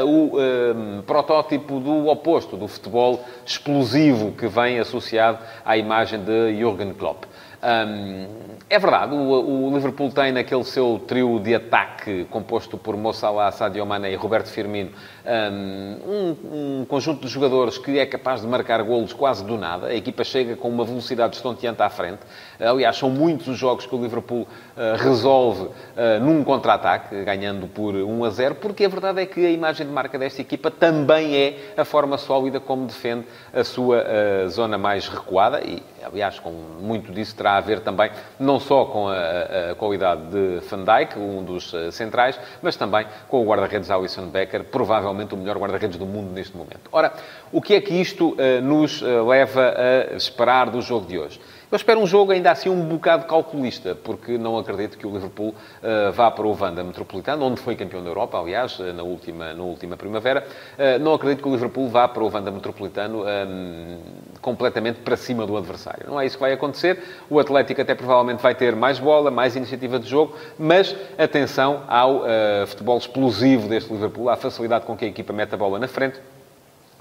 o 0.06 1.02
protótipo 1.02 1.80
do 1.80 2.06
oposto, 2.06 2.56
do 2.56 2.68
futebol 2.68 3.24
explosivo 3.44 4.30
que 4.30 4.46
vem 4.46 4.78
associado 4.78 5.40
à 5.64 5.76
imagem 5.76 6.22
de 6.22 6.56
Jürgen 6.56 6.94
Klopp. 6.94 7.24
Um, 7.62 8.26
é 8.70 8.78
verdade, 8.78 9.14
o, 9.14 9.66
o, 9.66 9.74
Liverpool 9.74 10.10
tem 10.10 10.32
naquele 10.32 10.64
seu 10.64 10.98
trio 11.06 11.38
de 11.38 11.54
ataque 11.54 12.24
composto 12.30 12.78
por 12.78 12.96
Mo 12.96 13.12
Salah, 13.12 13.52
Sadio 13.52 13.84
Mané 13.84 14.10
e 14.12 14.14
Roberto 14.14 14.46
Firmino 14.46 14.92
um, 15.26 16.80
um, 16.80 16.84
conjunto 16.86 17.20
de 17.20 17.28
jogadores 17.28 17.76
que 17.76 17.98
é 17.98 18.06
capaz 18.06 18.40
de 18.40 18.46
marcar 18.46 18.82
golos 18.82 19.12
quase 19.12 19.44
do 19.44 19.58
nada. 19.58 19.88
A 19.88 19.94
equipa 19.94 20.24
chega 20.24 20.56
com 20.56 20.70
uma 20.70 20.86
velocidade 20.86 21.36
estonteante 21.36 21.82
à 21.82 21.90
frente. 21.90 22.20
Aliás, 22.60 22.96
são 22.96 23.08
muitos 23.08 23.48
os 23.48 23.56
jogos 23.56 23.86
que 23.86 23.94
o 23.94 24.02
Liverpool 24.02 24.42
uh, 24.42 24.96
resolve 24.98 25.62
uh, 25.62 25.72
num 26.20 26.44
contra-ataque, 26.44 27.24
ganhando 27.24 27.66
por 27.66 27.94
1 27.94 28.24
a 28.24 28.30
0, 28.30 28.54
porque 28.56 28.84
a 28.84 28.88
verdade 28.88 29.22
é 29.22 29.26
que 29.26 29.46
a 29.46 29.50
imagem 29.50 29.86
de 29.86 29.92
marca 29.92 30.18
desta 30.18 30.42
equipa 30.42 30.70
também 30.70 31.34
é 31.34 31.72
a 31.76 31.84
forma 31.84 32.18
sólida 32.18 32.60
como 32.60 32.86
defende 32.86 33.24
a 33.54 33.64
sua 33.64 34.04
uh, 34.04 34.48
zona 34.50 34.76
mais 34.76 35.08
recuada 35.08 35.62
e, 35.64 35.82
aliás, 36.04 36.38
com 36.38 36.50
muito 36.50 37.10
disso 37.12 37.34
terá 37.34 37.56
a 37.56 37.60
ver 37.60 37.80
também 37.80 38.10
não 38.38 38.60
só 38.60 38.84
com 38.84 39.08
a, 39.08 39.70
a 39.70 39.74
qualidade 39.74 40.22
de 40.30 40.60
Van 40.68 40.84
Dijk, 40.84 41.18
um 41.18 41.42
dos 41.42 41.72
centrais, 41.92 42.38
mas 42.60 42.76
também 42.76 43.06
com 43.28 43.42
o 43.42 43.44
guarda-redes 43.46 43.90
Alisson 43.90 44.26
Becker, 44.26 44.64
provavelmente 44.64 45.34
o 45.34 45.36
melhor 45.36 45.56
guarda-redes 45.56 45.96
do 45.96 46.06
mundo 46.06 46.30
neste 46.32 46.56
momento. 46.56 46.90
Ora, 46.92 47.12
o 47.52 47.60
que 47.62 47.74
é 47.74 47.80
que 47.80 47.94
isto 47.94 48.36
nos 48.62 49.02
leva 49.02 49.74
a 50.12 50.16
esperar 50.16 50.70
do 50.70 50.80
jogo 50.80 51.06
de 51.06 51.18
hoje? 51.18 51.40
Eu 51.70 51.76
espero 51.76 52.00
um 52.00 52.06
jogo 52.06 52.32
ainda 52.32 52.50
assim 52.50 52.68
um 52.68 52.84
bocado 52.84 53.26
calculista, 53.26 53.94
porque 53.94 54.36
não 54.36 54.58
acredito 54.58 54.98
que 54.98 55.06
o 55.06 55.12
Liverpool 55.12 55.50
uh, 55.50 56.10
vá 56.12 56.28
para 56.28 56.44
o 56.44 56.52
Vanda 56.52 56.82
Metropolitano, 56.82 57.46
onde 57.46 57.60
foi 57.60 57.76
campeão 57.76 58.02
da 58.02 58.10
Europa, 58.10 58.36
aliás, 58.40 58.76
eh, 58.80 58.92
na 58.92 59.04
última, 59.04 59.54
na 59.54 59.62
última 59.62 59.96
primavera. 59.96 60.44
Uh, 60.76 60.98
não 60.98 61.14
acredito 61.14 61.44
que 61.44 61.48
o 61.48 61.52
Liverpool 61.52 61.88
vá 61.88 62.08
para 62.08 62.24
o 62.24 62.28
Vanda 62.28 62.50
Metropolitano 62.50 63.22
um, 63.22 63.98
completamente 64.40 64.98
para 64.98 65.16
cima 65.16 65.46
do 65.46 65.56
adversário. 65.56 66.06
Não 66.08 66.20
é 66.20 66.26
isso 66.26 66.36
que 66.36 66.40
vai 66.40 66.52
acontecer. 66.52 67.04
O 67.30 67.38
Atlético 67.38 67.80
até 67.80 67.94
provavelmente 67.94 68.42
vai 68.42 68.56
ter 68.56 68.74
mais 68.74 68.98
bola, 68.98 69.30
mais 69.30 69.54
iniciativa 69.54 70.00
de 70.00 70.08
jogo, 70.08 70.34
mas 70.58 70.96
atenção 71.16 71.84
ao 71.86 72.16
uh, 72.16 72.66
futebol 72.66 72.98
explosivo 72.98 73.68
deste 73.68 73.92
Liverpool, 73.92 74.28
à 74.28 74.34
facilidade 74.34 74.84
com 74.84 74.96
que 74.96 75.04
a 75.04 75.08
equipa 75.08 75.32
mete 75.32 75.54
a 75.54 75.56
bola 75.56 75.78
na 75.78 75.86
frente 75.86 76.18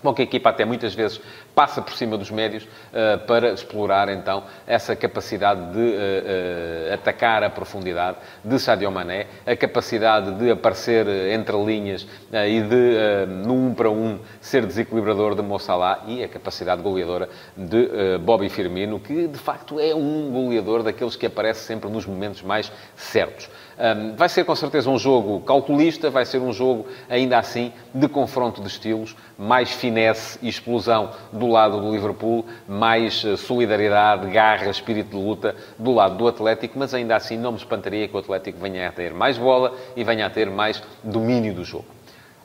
Bom, 0.01 0.13
que 0.13 0.21
a 0.21 0.25
equipa 0.25 0.49
até 0.49 0.63
muitas 0.63 0.93
vezes 0.93 1.19
passa 1.53 1.81
por 1.81 1.93
cima 1.93 2.17
dos 2.17 2.31
médios 2.31 2.63
uh, 2.63 3.19
para 3.27 3.51
explorar 3.51 4.07
então 4.07 4.43
essa 4.65 4.95
capacidade 4.95 5.73
de 5.73 5.79
uh, 5.79 6.91
uh, 6.91 6.93
atacar 6.93 7.43
a 7.43 7.49
profundidade 7.49 8.17
de 8.43 8.59
Sadio 8.59 8.89
Mané, 8.91 9.27
a 9.45 9.55
capacidade 9.57 10.31
de 10.35 10.51
aparecer 10.51 11.05
entre 11.33 11.57
linhas 11.57 12.07
e 12.47 12.61
de, 12.61 13.25
no 13.27 13.53
um 13.53 13.73
para 13.73 13.89
um, 13.89 14.19
ser 14.39 14.65
desequilibrador 14.65 15.35
de 15.35 15.41
Mo 15.41 15.59
Salah 15.59 16.03
e 16.07 16.23
a 16.23 16.27
capacidade 16.27 16.81
goleadora 16.81 17.27
de 17.57 18.17
Bobby 18.19 18.49
Firmino, 18.49 18.99
que 18.99 19.27
de 19.27 19.37
facto 19.37 19.79
é 19.79 19.93
um 19.93 20.31
goleador 20.31 20.83
daqueles 20.83 21.15
que 21.15 21.25
aparece 21.25 21.61
sempre 21.61 21.89
nos 21.89 22.05
momentos 22.05 22.41
mais 22.41 22.71
certos. 22.95 23.49
Um, 23.79 24.13
vai 24.13 24.27
ser 24.27 24.43
com 24.43 24.53
certeza 24.57 24.89
um 24.89 24.99
jogo 24.99 25.39
calculista, 25.39 26.09
vai 26.09 26.25
ser 26.25 26.39
um 26.39 26.51
jogo 26.51 26.85
ainda 27.09 27.37
assim 27.37 27.71
de 27.93 28.09
confronto 28.09 28.59
de 28.59 28.67
estilos, 28.67 29.15
mais 29.37 29.71
finesse 29.71 30.37
e 30.41 30.49
explosão 30.49 31.11
do 31.31 31.47
lado 31.47 31.79
do 31.79 31.89
Liverpool, 31.89 32.45
mais 32.67 33.23
eh, 33.23 33.37
solidariedade, 33.37 34.29
garra, 34.31 34.69
espírito 34.69 35.11
de 35.11 35.23
luta 35.23 35.55
do 35.77 35.93
lado 35.93 36.17
do 36.17 36.27
Atlético, 36.27 36.77
mas 36.77 36.93
ainda 36.93 37.15
assim 37.15 37.37
não 37.37 37.53
me 37.53 37.57
espantaria 37.57 38.05
que 38.09 38.15
o 38.17 38.19
Atlético 38.19 38.59
venha 38.59 38.89
a 38.89 38.91
ter 38.91 39.13
mais 39.13 39.37
bola 39.37 39.73
e 39.95 40.03
venha 40.03 40.25
a 40.25 40.29
ter 40.29 40.49
mais 40.49 40.83
domínio 41.01 41.53
do 41.53 41.63
jogo. 41.63 41.85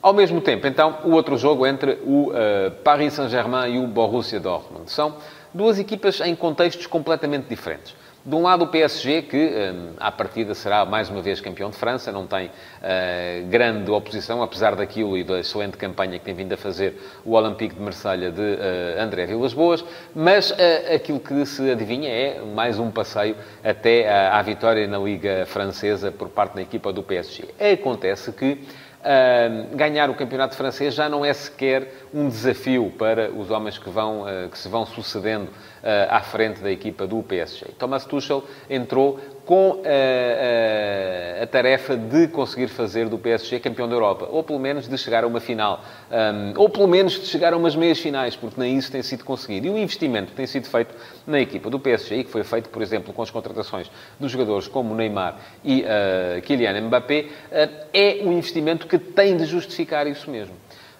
Ao 0.01 0.13
mesmo 0.13 0.39
tempo, 0.39 0.67
então, 0.67 0.99
o 1.03 1.11
outro 1.11 1.37
jogo 1.37 1.67
entre 1.67 1.99
o 2.05 2.29
uh, 2.29 2.71
Paris 2.81 3.11
Saint-Germain 3.13 3.75
e 3.75 3.79
o 3.79 3.87
Borussia 3.87 4.39
Dortmund. 4.39 4.89
São 4.89 5.15
duas 5.53 5.79
equipas 5.79 6.21
em 6.21 6.33
contextos 6.33 6.87
completamente 6.87 7.47
diferentes. 7.49 7.93
De 8.25 8.33
um 8.33 8.41
lado, 8.41 8.63
o 8.63 8.67
PSG, 8.67 9.21
que 9.21 9.37
hum, 9.37 9.93
à 9.99 10.11
partida 10.11 10.55
será 10.55 10.83
mais 10.83 11.11
uma 11.11 11.21
vez 11.21 11.39
campeão 11.39 11.69
de 11.69 11.77
França, 11.77 12.11
não 12.11 12.25
tem 12.25 12.47
uh, 12.47 13.47
grande 13.51 13.91
oposição, 13.91 14.41
apesar 14.41 14.75
daquilo 14.75 15.15
e 15.15 15.23
da 15.23 15.39
excelente 15.39 15.77
campanha 15.77 16.17
que 16.17 16.25
tem 16.25 16.33
vindo 16.33 16.51
a 16.51 16.57
fazer 16.57 16.99
o 17.23 17.33
Olympique 17.33 17.75
de 17.75 17.81
Marselha 17.81 18.31
de 18.31 18.41
uh, 18.41 18.99
André 18.99 19.27
Vilas 19.27 19.53
Boas, 19.53 19.85
mas 20.15 20.49
uh, 20.49 20.55
aquilo 20.95 21.19
que 21.19 21.45
se 21.45 21.69
adivinha 21.69 22.09
é 22.09 22.41
mais 22.41 22.79
um 22.79 22.89
passeio 22.89 23.35
até 23.63 24.09
à, 24.09 24.39
à 24.39 24.41
vitória 24.41 24.87
na 24.87 24.97
Liga 24.97 25.45
Francesa 25.45 26.11
por 26.11 26.29
parte 26.29 26.55
da 26.55 26.63
equipa 26.63 26.91
do 26.91 27.03
PSG. 27.03 27.43
Acontece 27.73 28.31
que 28.31 28.59
Uh, 29.05 29.75
ganhar 29.75 30.09
o 30.09 30.15
campeonato 30.15 30.55
francês 30.55 30.95
já 30.95 31.07
não 31.07 31.23
é 31.23 31.31
sequer 31.31 32.07
um 32.11 32.27
desafio 32.27 32.91
para 32.97 33.29
os 33.29 33.51
homens 33.51 33.77
que, 33.77 33.87
vão, 33.87 34.23
uh, 34.23 34.49
que 34.49 34.57
se 34.57 34.67
vão 34.67 34.83
sucedendo 34.83 35.45
uh, 35.45 36.09
à 36.09 36.21
frente 36.21 36.59
da 36.59 36.71
equipa 36.71 37.05
do 37.05 37.21
PSG. 37.21 37.67
Thomas 37.77 38.03
Tuchel 38.03 38.43
entrou 38.67 39.19
com 39.45 39.83
a, 39.85 41.39
a, 41.39 41.43
a, 41.43 41.47
tarefa 41.47 41.95
de 41.95 42.27
conseguir 42.27 42.67
fazer 42.67 43.07
do 43.07 43.17
PSG 43.17 43.59
campeão 43.59 43.87
da 43.87 43.95
Europa, 43.95 44.27
ou 44.31 44.43
pelo 44.43 44.59
menos 44.59 44.87
de 44.87 44.97
chegar 44.97 45.23
a 45.23 45.27
uma 45.27 45.39
final, 45.39 45.83
um, 46.11 46.59
ou 46.59 46.67
pelo 46.67 46.87
menos 46.87 47.13
de 47.13 47.27
chegar 47.27 47.53
a 47.53 47.57
umas 47.57 47.75
meias 47.75 47.99
finais, 47.99 48.35
porque 48.35 48.59
nem 48.59 48.75
isso 48.75 48.91
tem 48.91 49.03
sido 49.03 49.23
conseguido. 49.23 49.67
E 49.67 49.69
o 49.69 49.77
investimento 49.77 50.31
que 50.31 50.35
tem 50.35 50.47
sido 50.47 50.67
feito 50.67 50.93
na 51.27 51.39
equipa 51.39 51.69
do 51.69 51.79
PSG, 51.79 52.15
e 52.15 52.23
que 52.23 52.31
foi 52.31 52.43
feito, 52.43 52.69
por 52.69 52.81
exemplo, 52.81 53.13
com 53.13 53.21
as 53.21 53.29
contratações 53.29 53.89
dos 54.19 54.31
jogadores 54.31 54.67
como 54.67 54.95
Neymar 54.95 55.37
e 55.63 55.83
uh, 55.83 56.41
Kylian 56.41 56.81
Mbappé, 56.81 57.21
uh, 57.21 57.85
é 57.93 58.19
um 58.23 58.33
investimento 58.33 58.87
que 58.87 58.97
tem 58.97 59.37
de 59.37 59.45
justificar 59.45 60.07
isso 60.07 60.29
mesmo. 60.29 60.55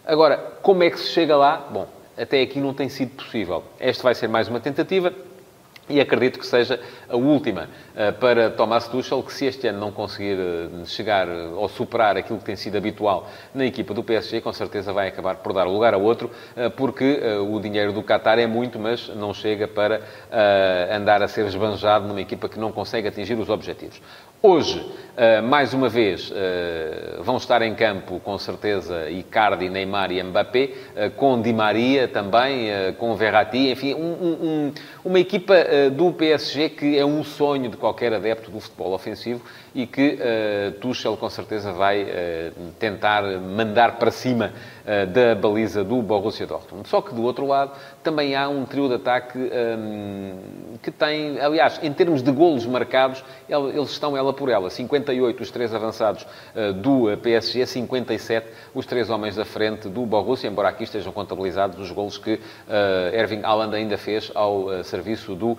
Agora, 0.06 0.38
como 0.62 0.84
é 0.84 0.90
que 0.92 1.00
se 1.00 1.08
chega 1.08 1.36
lá? 1.36 1.68
Bom, 1.72 1.88
até 2.16 2.42
aqui 2.42 2.60
não 2.60 2.74
tem 2.75 2.90
sido 2.90 3.16
possível. 3.16 3.64
Esta 3.80 4.04
vai 4.04 4.14
ser 4.14 4.30
mais 4.30 4.48
uma 4.48 4.60
tentativa. 4.60 5.12
E 5.88 6.01
acredito 6.01 6.39
que 6.39 6.48
seja 6.48 6.80
a 7.08 7.15
última 7.15 7.70
uh, 7.94 8.12
para 8.13 8.50
Thomas 8.50 8.88
Tuchel, 8.88 9.22
que 9.22 9.32
se 9.32 9.46
este 9.46 9.68
ano 9.68 9.80
não 9.80 9.92
conseguir 9.92 10.36
uh, 10.36 10.84
chegar 10.88 11.27
uh, 11.27 11.56
ou 11.58 11.70
superar 11.70 12.18
aquilo 12.18 12.39
que 12.39 12.46
tem 12.46 12.56
sido 12.56 12.75
habitual 12.75 13.30
na 13.54 13.65
equipa 13.65 13.94
do 13.94 14.04
PSG, 14.04 14.42
com 14.42 14.51
certeza 14.51 14.92
vai 14.92 15.10
acabar 15.10 15.36
por 15.36 15.54
dar 15.54 15.65
lugar 15.65 15.94
a 15.94 15.98
outro, 15.98 16.32
porque 16.75 17.20
o 17.50 17.60
dinheiro 17.60 17.94
do 17.94 18.01
Qatar 18.01 18.39
é 18.39 18.48
muito, 18.48 18.80
mas 18.80 19.08
não 19.10 19.34
chega 19.34 19.68
para 19.68 20.01
andar 20.92 21.22
a 21.22 21.27
ser 21.27 21.46
esbanjado 21.46 22.08
numa 22.08 22.22
equipa 22.22 22.50
que 22.50 22.60
não 22.60 22.72
consegue 22.72 23.08
atingir 23.08 23.36
os 23.36 23.50
objetivos. 23.50 24.01
Hoje, 24.42 24.86
mais 25.44 25.74
uma 25.74 25.89
vez, 25.89 26.32
vão 27.22 27.38
estar 27.38 27.62
em 27.62 27.74
campo, 27.74 28.20
com 28.20 28.38
certeza, 28.38 29.10
Icardi, 29.10 29.70
Neymar 29.70 30.12
e 30.12 30.22
Mbappé, 30.22 30.70
com 31.15 31.42
Di 31.42 31.54
Maria 31.54 32.08
também, 32.08 32.70
com 32.98 33.15
Verratti, 33.15 33.72
enfim, 33.72 33.94
um, 33.94 33.98
um, 34.00 34.74
uma 35.06 35.20
equipa 35.20 35.54
do 35.96 36.12
PSG 36.12 36.70
que 36.70 36.98
é 36.98 37.06
um 37.06 37.24
sonho 37.24 37.70
de 37.70 37.78
qualquer 37.78 38.12
adepto 38.12 38.50
do 38.50 38.60
futebol 38.60 38.92
ofensivo 38.92 39.42
e 39.76 39.86
que 39.86 40.18
uh, 40.18 40.72
Tuchel 40.80 41.18
com 41.18 41.30
certeza 41.30 41.74
vai 41.74 42.04
uh, 42.04 42.08
tentar 42.80 43.24
mandar 43.42 43.98
para 43.98 44.10
cima 44.10 44.54
uh, 44.86 45.06
da 45.08 45.36
baliza 45.36 45.84
do 45.84 46.02
Borussia 46.02 46.48
Dortmund. 46.48 46.88
Só 46.88 47.02
que 47.02 47.14
do 47.14 47.22
outro 47.22 47.46
lado 47.46 47.74
também 48.02 48.36
há 48.36 48.48
um 48.48 48.64
trio 48.64 48.88
de 48.88 48.96
ataque 48.96 49.38
um, 49.38 50.38
que 50.82 50.90
tem, 50.90 51.42
aliás, 51.42 51.78
em 51.84 51.92
termos 51.92 52.24
de 52.24 52.32
golos 52.32 52.66
marcados, 52.66 53.22
eles 53.50 53.90
estão 53.90 54.16
ela 54.16 54.32
por 54.32 54.48
ela. 54.48 54.70
58 54.70 55.44
os 55.44 55.52
três 55.52 55.74
avançados 55.74 56.26
uh, 56.56 56.72
do 56.72 57.18
PSG, 57.18 57.66
57 57.66 58.48
os 58.74 58.86
três 58.86 59.10
homens 59.10 59.36
da 59.36 59.44
frente 59.44 59.90
do 59.90 60.06
Borussia, 60.06 60.50
embora 60.50 60.70
aqui 60.70 60.86
estejam 60.86 61.12
contabilizados 61.12 61.78
os 61.80 61.92
golos 61.92 62.18
que 62.18 62.40
Erving 63.14 63.42
Haaland 63.44 63.76
ainda 63.76 63.98
fez 63.98 64.32
ao 64.34 64.84
serviço 64.96 65.36
do 65.36 65.58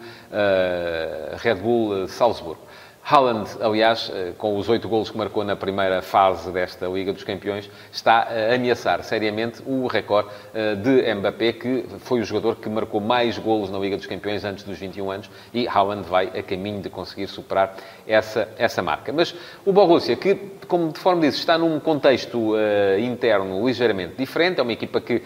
Red 1.36 1.56
Bull 1.56 2.08
Salzburgo. 2.08 2.65
Haaland, 3.08 3.48
aliás, 3.60 4.10
eh, 4.12 4.32
com 4.36 4.56
os 4.56 4.68
oito 4.68 4.88
golos 4.88 5.10
que 5.10 5.16
marcou 5.16 5.44
na 5.44 5.54
primeira 5.54 6.02
fase 6.02 6.50
desta 6.50 6.88
Liga 6.88 7.12
dos 7.12 7.22
Campeões, 7.22 7.70
está 7.92 8.26
a 8.28 8.56
ameaçar 8.56 9.00
seriamente 9.04 9.62
o 9.64 9.86
recorde 9.86 10.30
eh, 10.52 10.74
de 10.74 11.14
Mbappé, 11.14 11.52
que 11.52 11.84
foi 12.00 12.18
o 12.18 12.24
jogador 12.24 12.56
que 12.56 12.68
marcou 12.68 13.00
mais 13.00 13.38
golos 13.38 13.70
na 13.70 13.78
Liga 13.78 13.96
dos 13.96 14.06
Campeões 14.06 14.44
antes 14.44 14.64
dos 14.64 14.76
21 14.76 15.08
anos, 15.08 15.30
e 15.54 15.68
Haaland 15.68 16.02
vai 16.02 16.32
a 16.36 16.42
caminho 16.42 16.82
de 16.82 16.90
conseguir 16.90 17.28
superar 17.28 17.76
essa, 18.08 18.48
essa 18.58 18.82
marca. 18.82 19.12
Mas 19.12 19.32
o 19.64 19.72
Borussia, 19.72 20.16
que, 20.16 20.34
como 20.66 20.90
de 20.90 20.98
forma 20.98 21.20
disse, 21.20 21.38
está 21.38 21.56
num 21.56 21.78
contexto 21.78 22.54
uh, 22.54 22.98
interno 22.98 23.64
ligeiramente 23.64 24.16
diferente, 24.16 24.58
é 24.58 24.62
uma 24.64 24.72
equipa 24.72 25.00
que 25.00 25.18
uh, 25.18 25.22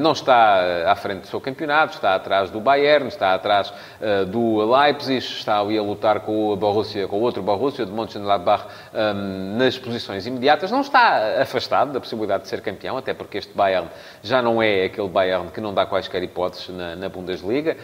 não 0.00 0.10
está 0.10 0.90
à 0.90 0.96
frente 0.96 1.20
do 1.20 1.26
seu 1.28 1.40
campeonato, 1.40 1.94
está 1.94 2.16
atrás 2.16 2.50
do 2.50 2.58
Bayern, 2.60 3.06
está 3.06 3.34
atrás 3.34 3.70
uh, 3.70 4.26
do 4.26 4.68
Leipzig, 4.74 5.18
está 5.18 5.60
ali 5.60 5.78
a 5.78 5.82
lutar 5.82 6.18
com 6.18 6.48
o 6.48 6.56
Borussia, 6.56 7.03
com 7.08 7.16
o 7.16 7.20
outro 7.20 7.42
Borussia, 7.42 7.86
de 7.86 7.92
Mönchengladbach, 7.92 8.66
um, 8.92 9.56
nas 9.56 9.78
posições 9.78 10.26
imediatas, 10.26 10.70
não 10.70 10.80
está 10.80 11.40
afastado 11.40 11.92
da 11.92 12.00
possibilidade 12.00 12.44
de 12.44 12.48
ser 12.48 12.60
campeão, 12.60 12.96
até 12.96 13.14
porque 13.14 13.38
este 13.38 13.52
Bayern 13.54 13.88
já 14.22 14.40
não 14.40 14.62
é 14.62 14.84
aquele 14.84 15.08
Bayern 15.08 15.48
que 15.50 15.60
não 15.60 15.72
dá 15.72 15.86
quaisquer 15.86 16.22
hipóteses 16.22 16.68
na, 16.68 16.96
na 16.96 17.08
Bundesliga. 17.08 17.76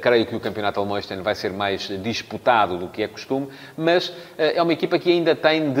creio 0.00 0.26
que 0.26 0.36
o 0.36 0.40
campeonato 0.40 0.78
alemão 0.80 0.98
este 0.98 1.12
ano 1.12 1.22
vai 1.22 1.34
ser 1.34 1.52
mais 1.52 1.82
disputado 2.02 2.76
do 2.76 2.88
que 2.88 3.02
é 3.02 3.08
costume, 3.08 3.48
mas 3.76 4.12
eh, 4.38 4.56
é 4.56 4.62
uma 4.62 4.72
equipa 4.72 4.98
que 4.98 5.10
ainda 5.10 5.34
tem 5.34 5.72
de 5.72 5.80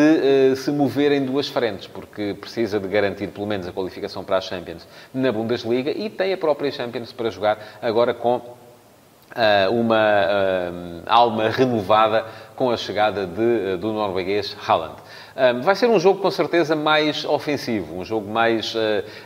eh, 0.52 0.54
se 0.56 0.70
mover 0.70 1.12
em 1.12 1.24
duas 1.24 1.48
frentes, 1.48 1.86
porque 1.86 2.34
precisa 2.34 2.78
de 2.78 2.88
garantir 2.88 3.28
pelo 3.28 3.46
menos 3.46 3.66
a 3.66 3.72
qualificação 3.72 4.24
para 4.24 4.36
a 4.38 4.40
Champions 4.40 4.86
na 5.12 5.30
Bundesliga 5.32 5.90
e 5.90 6.08
tem 6.10 6.32
a 6.32 6.36
própria 6.36 6.70
Champions 6.70 7.12
para 7.12 7.30
jogar 7.30 7.58
agora 7.80 8.14
com 8.14 8.40
uma 9.70 9.96
alma 11.06 11.48
renovada 11.50 12.24
com 12.60 12.70
a 12.70 12.76
chegada 12.76 13.26
de, 13.26 13.78
do 13.78 13.90
norueguês 13.90 14.54
Haaland. 14.68 14.96
Vai 15.62 15.74
ser 15.74 15.88
um 15.88 15.98
jogo 15.98 16.20
com 16.20 16.30
certeza 16.30 16.74
mais 16.74 17.24
ofensivo, 17.24 17.98
um 17.98 18.04
jogo 18.04 18.30
mais 18.30 18.74
uh, 18.74 18.78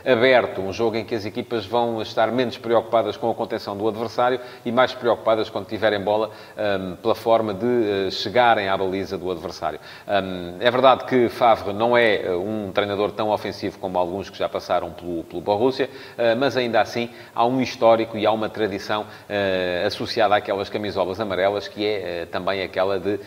aberto, 0.05 0.61
um 0.61 0.71
jogo 0.71 0.97
em 0.97 1.05
que 1.05 1.15
as 1.15 1.25
equipas 1.25 1.65
vão 1.65 2.01
estar 2.01 2.31
menos 2.31 2.57
preocupadas 2.57 3.17
com 3.17 3.29
a 3.29 3.33
contenção 3.33 3.75
do 3.75 3.87
adversário 3.87 4.39
e 4.63 4.71
mais 4.71 4.93
preocupadas 4.93 5.49
quando 5.49 5.67
tiverem 5.67 5.99
bola 5.99 6.29
um, 6.57 6.95
pela 6.95 7.15
forma 7.15 7.53
de 7.53 7.65
uh, 7.65 8.11
chegarem 8.11 8.69
à 8.69 8.77
baliza 8.77 9.17
do 9.17 9.31
adversário. 9.31 9.79
Um, 10.07 10.57
é 10.59 10.69
verdade 10.69 11.05
que 11.05 11.29
Favre 11.29 11.73
não 11.73 11.97
é 11.97 12.25
eh, 12.25 12.31
um 12.31 12.71
treinador 12.71 13.11
tão 13.11 13.29
ofensivo 13.29 13.79
como 13.79 13.97
alguns 13.97 14.29
que 14.29 14.37
já 14.37 14.47
passaram 14.47 14.91
pelo, 14.91 15.23
pelo 15.23 15.41
Borussia, 15.41 15.89
uh, 16.17 16.37
mas 16.37 16.55
ainda 16.55 16.81
assim 16.81 17.09
há 17.33 17.45
um 17.45 17.61
histórico 17.61 18.17
e 18.17 18.25
há 18.25 18.31
uma 18.31 18.49
tradição 18.49 19.05
associada 19.85 20.35
àquelas 20.35 20.69
camisolas 20.69 21.19
amarelas 21.19 21.67
que 21.67 21.85
é 21.85 22.25
também 22.25 22.61
aquela 22.61 22.99
de 22.99 23.19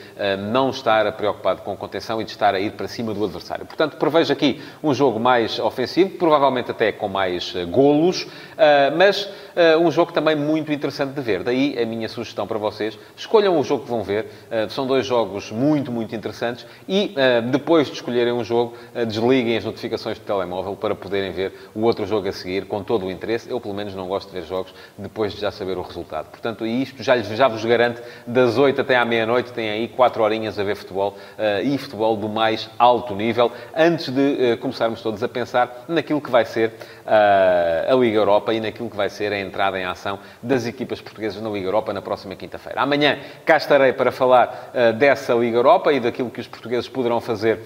não 0.51 0.71
estar 0.71 1.11
preocupado 1.13 1.63
com 1.63 1.73
a 1.73 1.77
contenção 1.77 2.21
e 2.21 2.25
de 2.25 2.31
estar 2.31 2.55
a 2.55 2.61
ir 2.69 2.73
para 2.73 2.89
cima 2.89 3.13
do 3.13 3.25
adversário. 3.25 3.67
Portanto, 3.67 3.97
prevejo 3.97 4.33
aqui 4.33 4.61
um 4.83 4.95
jogo 4.95 5.19
mais 5.19 5.59
ofensivo, 5.59 6.11
provavelmente 6.11 6.71
até 6.71 6.93
com 6.93 7.09
mais 7.09 7.55
uh, 7.55 7.67
golos, 7.67 8.23
uh, 8.23 8.97
mas 8.97 9.25
uh, 9.25 9.79
um 9.81 9.91
jogo 9.91 10.13
também 10.13 10.37
muito 10.37 10.73
interessante 10.73 11.13
de 11.13 11.21
ver. 11.21 11.43
Daí 11.43 11.79
a 11.81 11.85
minha 11.85 12.09
sugestão 12.09 12.47
para 12.47 12.59
vocês: 12.59 12.99
escolham 13.17 13.59
o 13.59 13.65
jogo 13.65 13.85
que 13.85 13.91
vão 13.91 14.03
ver. 14.03 14.27
são 14.71 14.87
dois 14.87 15.07
jogos 15.07 15.51
muito, 15.51 15.91
muito 15.91 16.15
interessantes 16.15 16.67
e 16.89 17.15
depois 17.51 17.89
de 17.89 17.95
escolherem 17.95 18.33
um 18.33 18.45
jogo, 18.45 18.77
desliguem 19.07 19.57
as 19.57 19.65
notificações 19.65 20.19
do 20.19 20.25
telemóvel 20.25 20.77
para 20.77 20.95
poderem 20.95 21.33
ver 21.33 21.53
o 21.75 21.83
outro 21.83 22.07
jogo 22.07 22.29
a 22.29 22.33
seguir 22.33 22.67
com 22.67 22.83
todo 22.83 23.07
o 23.07 23.11
interesse. 23.11 23.51
Eu, 23.51 23.61
pelo 23.61 23.75
menos, 23.75 23.95
não 23.95 24.07
gosto 24.07 24.29
de 24.29 24.35
ver 24.35 24.47
jogos 24.47 24.75
depois 24.97 25.33
de 25.33 25.41
já 25.41 25.51
saber 25.51 25.77
o 25.77 25.83
resultado. 25.83 26.27
Portanto, 26.31 26.67
isto 26.67 27.03
já, 27.03 27.17
já 27.19 27.49
vos 27.49 27.65
garante, 27.65 28.01
das 28.27 28.59
8 28.59 28.81
até 28.81 28.97
à 28.97 29.05
meia-noite, 29.05 29.53
tem 29.53 29.71
aí 29.71 29.89
4 29.89 30.23
horinhas 30.23 30.59
a 30.59 30.65
ver 30.65 30.77
futebol 30.77 31.17
e 31.65 31.79
futebol 31.79 32.17
do 32.17 32.29
mais 32.29 32.58
alto 32.79 33.15
nível, 33.15 33.53
antes 33.77 34.09
de 34.09 34.55
uh, 34.55 34.59
começarmos 34.59 35.03
todos 35.03 35.23
a 35.23 35.29
pensar 35.29 35.85
naquilo 35.87 36.21
que 36.21 36.31
vai 36.31 36.45
ser 36.45 36.71
uh, 36.71 37.93
a 37.93 37.95
Liga 37.95 38.17
Europa 38.17 38.55
e 38.55 38.61
naquilo 38.61 38.89
que 38.89 38.97
vai 38.97 39.11
ser 39.11 39.33
a 39.33 39.39
entrada 39.39 39.79
em 39.79 39.85
ação 39.85 40.19
das 40.43 40.67
equipas 40.67 41.01
portuguesas 41.01 41.43
na 41.43 41.51
Liga 41.51 41.67
Europa 41.67 41.93
na 41.93 42.01
próxima 42.01 42.35
quinta-feira. 42.35 42.81
Amanhã 42.81 43.19
cá 43.45 43.57
estarei 43.57 43.93
para 43.93 44.11
falar 44.11 44.73
uh, 44.73 44.93
dessa 44.95 45.35
Liga 45.35 45.59
Europa 45.59 45.93
e 45.93 46.01
daquilo 46.01 46.31
que 46.31 46.41
os 46.41 46.49
portugueses 46.49 46.89
poderão 46.89 47.21
fazer 47.21 47.61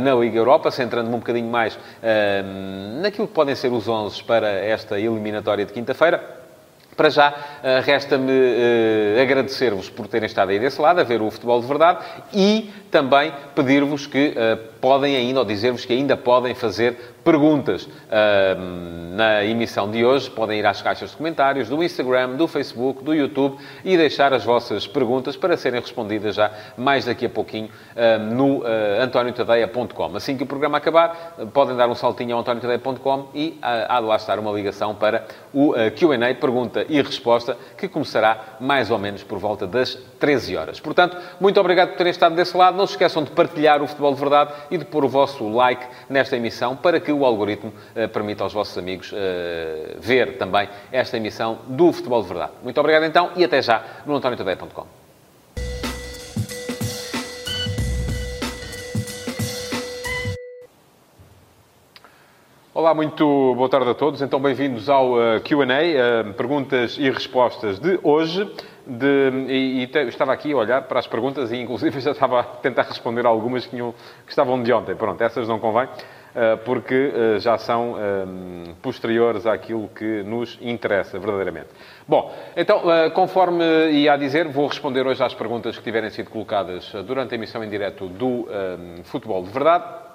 na 0.00 0.14
Liga 0.14 0.38
Europa, 0.38 0.70
centrando-me 0.70 1.14
um 1.14 1.18
bocadinho 1.18 1.48
mais 1.48 1.78
naquilo 3.00 3.26
que 3.26 3.34
podem 3.34 3.54
ser 3.54 3.72
os 3.72 3.88
11 3.88 4.22
para 4.24 4.48
esta 4.48 4.98
eliminatória 4.98 5.64
de 5.64 5.72
quinta-feira. 5.72 6.38
Para 6.98 7.10
já, 7.10 7.32
eh, 7.62 7.78
resta-me 7.78 8.32
agradecer-vos 9.22 9.88
por 9.88 10.08
terem 10.08 10.26
estado 10.26 10.50
aí 10.50 10.58
desse 10.58 10.82
lado, 10.82 11.00
a 11.00 11.04
ver 11.04 11.22
o 11.22 11.30
futebol 11.30 11.60
de 11.60 11.66
verdade 11.68 12.04
e 12.34 12.72
também 12.90 13.32
pedir-vos 13.54 14.06
que 14.06 14.28
uh, 14.28 14.68
podem 14.80 15.16
ainda, 15.16 15.40
ou 15.40 15.44
dizer-vos 15.44 15.84
que 15.84 15.92
ainda 15.92 16.16
podem 16.16 16.54
fazer 16.54 16.96
perguntas 17.28 17.84
uh, 17.84 19.10
na 19.14 19.44
emissão 19.44 19.90
de 19.90 20.02
hoje. 20.02 20.30
Podem 20.30 20.60
ir 20.60 20.66
às 20.66 20.80
caixas 20.80 21.10
de 21.10 21.16
comentários 21.16 21.68
do 21.68 21.82
Instagram, 21.82 22.36
do 22.36 22.48
Facebook, 22.48 23.04
do 23.04 23.14
YouTube 23.14 23.58
e 23.84 23.96
deixar 23.98 24.32
as 24.32 24.44
vossas 24.44 24.86
perguntas 24.86 25.36
para 25.36 25.56
serem 25.56 25.80
respondidas 25.80 26.34
já 26.34 26.50
mais 26.76 27.04
daqui 27.04 27.26
a 27.26 27.28
pouquinho 27.28 27.68
uh, 27.68 28.34
no 28.34 28.60
uh, 28.60 28.64
antoniotadeia.com. 29.02 30.16
Assim 30.16 30.36
que 30.36 30.42
o 30.42 30.46
programa 30.46 30.78
acabar, 30.78 31.34
podem 31.52 31.76
dar 31.76 31.88
um 31.88 31.94
saltinho 31.94 32.34
ao 32.34 32.40
antoniotadeia.com 32.40 33.28
e 33.34 33.58
há 33.60 34.00
de 34.00 34.06
lá 34.06 34.16
estar 34.16 34.38
uma 34.38 34.52
ligação 34.52 34.94
para 34.94 35.26
o 35.52 35.74
Q&A, 35.96 36.34
pergunta 36.34 36.86
e 36.88 37.00
resposta, 37.02 37.56
que 37.76 37.88
começará 37.88 38.56
mais 38.60 38.90
ou 38.90 38.98
menos 38.98 39.22
por 39.22 39.38
volta 39.38 39.66
das 39.66 39.96
13 40.18 40.56
horas. 40.56 40.80
Portanto, 40.80 41.16
muito 41.40 41.60
obrigado 41.60 41.90
por 41.90 41.98
terem 41.98 42.10
estado 42.10 42.34
desse 42.34 42.56
lado. 42.56 42.77
Não 42.78 42.86
se 42.86 42.92
esqueçam 42.92 43.24
de 43.24 43.32
partilhar 43.32 43.82
o 43.82 43.88
Futebol 43.88 44.14
de 44.14 44.20
Verdade 44.20 44.52
e 44.70 44.78
de 44.78 44.84
pôr 44.84 45.04
o 45.04 45.08
vosso 45.08 45.48
like 45.48 45.84
nesta 46.08 46.36
emissão 46.36 46.76
para 46.76 47.00
que 47.00 47.10
o 47.10 47.24
algoritmo 47.24 47.72
uh, 47.72 48.08
permita 48.08 48.44
aos 48.44 48.52
vossos 48.52 48.78
amigos 48.78 49.10
uh, 49.10 49.16
ver 49.98 50.38
também 50.38 50.68
esta 50.92 51.16
emissão 51.16 51.58
do 51.66 51.92
Futebol 51.92 52.22
de 52.22 52.28
Verdade. 52.28 52.52
Muito 52.62 52.78
obrigado 52.78 53.02
então 53.02 53.32
e 53.34 53.44
até 53.44 53.60
já 53.60 53.82
no 54.06 54.14
antoniotadeia.com. 54.14 54.86
Olá, 62.72 62.94
muito 62.94 63.56
boa 63.56 63.68
tarde 63.68 63.90
a 63.90 63.94
todos. 63.94 64.22
Então, 64.22 64.38
bem-vindos 64.38 64.88
ao 64.88 65.14
uh, 65.14 65.40
QA, 65.42 65.64
uh, 65.64 66.32
perguntas 66.34 66.96
e 66.96 67.10
respostas 67.10 67.80
de 67.80 67.98
hoje. 68.04 68.48
De, 68.88 69.30
e, 69.48 69.82
e 69.82 69.86
te, 69.86 69.98
estava 70.08 70.32
aqui 70.32 70.52
a 70.52 70.56
olhar 70.56 70.82
para 70.82 70.98
as 70.98 71.06
perguntas 71.06 71.52
e, 71.52 71.56
inclusive, 71.56 72.00
já 72.00 72.12
estava 72.12 72.40
a 72.40 72.42
tentar 72.42 72.82
responder 72.82 73.26
algumas 73.26 73.64
que, 73.64 73.70
tinham, 73.70 73.92
que 74.24 74.30
estavam 74.30 74.62
de 74.62 74.72
ontem. 74.72 74.94
Pronto, 74.94 75.20
essas 75.22 75.46
não 75.46 75.58
convém, 75.58 75.84
uh, 75.84 76.56
porque 76.64 77.12
já 77.38 77.58
são 77.58 77.96
posteriores 78.80 79.46
àquilo 79.46 79.88
que 79.88 80.22
nos 80.22 80.58
interessa 80.60 81.18
verdadeiramente. 81.18 81.68
Bom, 82.06 82.34
então, 82.56 82.82
conforme 83.14 83.64
ia 83.90 84.14
a 84.14 84.16
dizer, 84.16 84.48
vou 84.48 84.66
responder 84.66 85.06
hoje 85.06 85.22
às 85.22 85.34
perguntas 85.34 85.76
que 85.76 85.84
tiverem 85.84 86.10
sido 86.10 86.30
colocadas 86.30 86.90
durante 87.06 87.32
a 87.32 87.34
emissão 87.36 87.62
em 87.62 87.68
direto 87.68 88.08
do 88.08 88.48
Futebol 89.04 89.42
de 89.42 89.50
Verdade. 89.50 90.07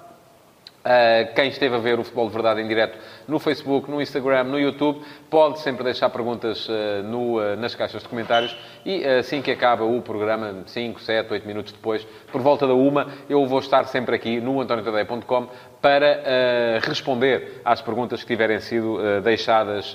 Uh, 0.84 1.32
quem 1.34 1.48
esteve 1.48 1.74
a 1.74 1.78
ver 1.78 1.98
o 1.98 2.04
Futebol 2.04 2.26
de 2.26 2.34
Verdade 2.34 2.60
em 2.60 2.68
direto 2.68 2.98
no 3.26 3.38
Facebook, 3.38 3.90
no 3.90 4.02
Instagram, 4.02 4.44
no 4.44 4.60
YouTube, 4.60 5.00
pode 5.30 5.60
sempre 5.60 5.82
deixar 5.82 6.10
perguntas 6.10 6.68
uh, 6.68 7.02
no, 7.02 7.38
uh, 7.38 7.56
nas 7.56 7.74
caixas 7.74 8.02
de 8.02 8.08
comentários 8.08 8.54
e 8.84 9.02
assim 9.02 9.40
que 9.40 9.50
acaba 9.50 9.82
o 9.82 10.02
programa, 10.02 10.62
5, 10.66 11.00
7, 11.00 11.32
8 11.32 11.46
minutos 11.46 11.72
depois, 11.72 12.06
por 12.30 12.42
volta 12.42 12.66
da 12.66 12.74
uma, 12.74 13.06
eu 13.30 13.46
vou 13.46 13.60
estar 13.60 13.86
sempre 13.86 14.14
aqui 14.14 14.42
no 14.42 14.60
antoniotadeia.com 14.60 15.48
para 15.80 16.80
responder 16.82 17.60
às 17.64 17.80
perguntas 17.80 18.22
que 18.22 18.26
tiverem 18.26 18.58
sido 18.58 18.98
deixadas 19.22 19.92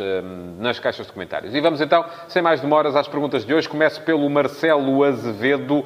nas 0.59 0.79
caixas 0.79 1.07
de 1.07 1.13
comentários. 1.13 1.53
E 1.53 1.61
vamos 1.61 1.81
então, 1.81 2.05
sem 2.27 2.43
mais 2.43 2.61
demoras, 2.61 2.95
às 2.95 3.07
perguntas 3.07 3.43
de 3.43 3.53
hoje. 3.53 3.67
Começo 3.67 4.01
pelo 4.01 4.27
Marcelo 4.29 5.03
Azevedo 5.03 5.83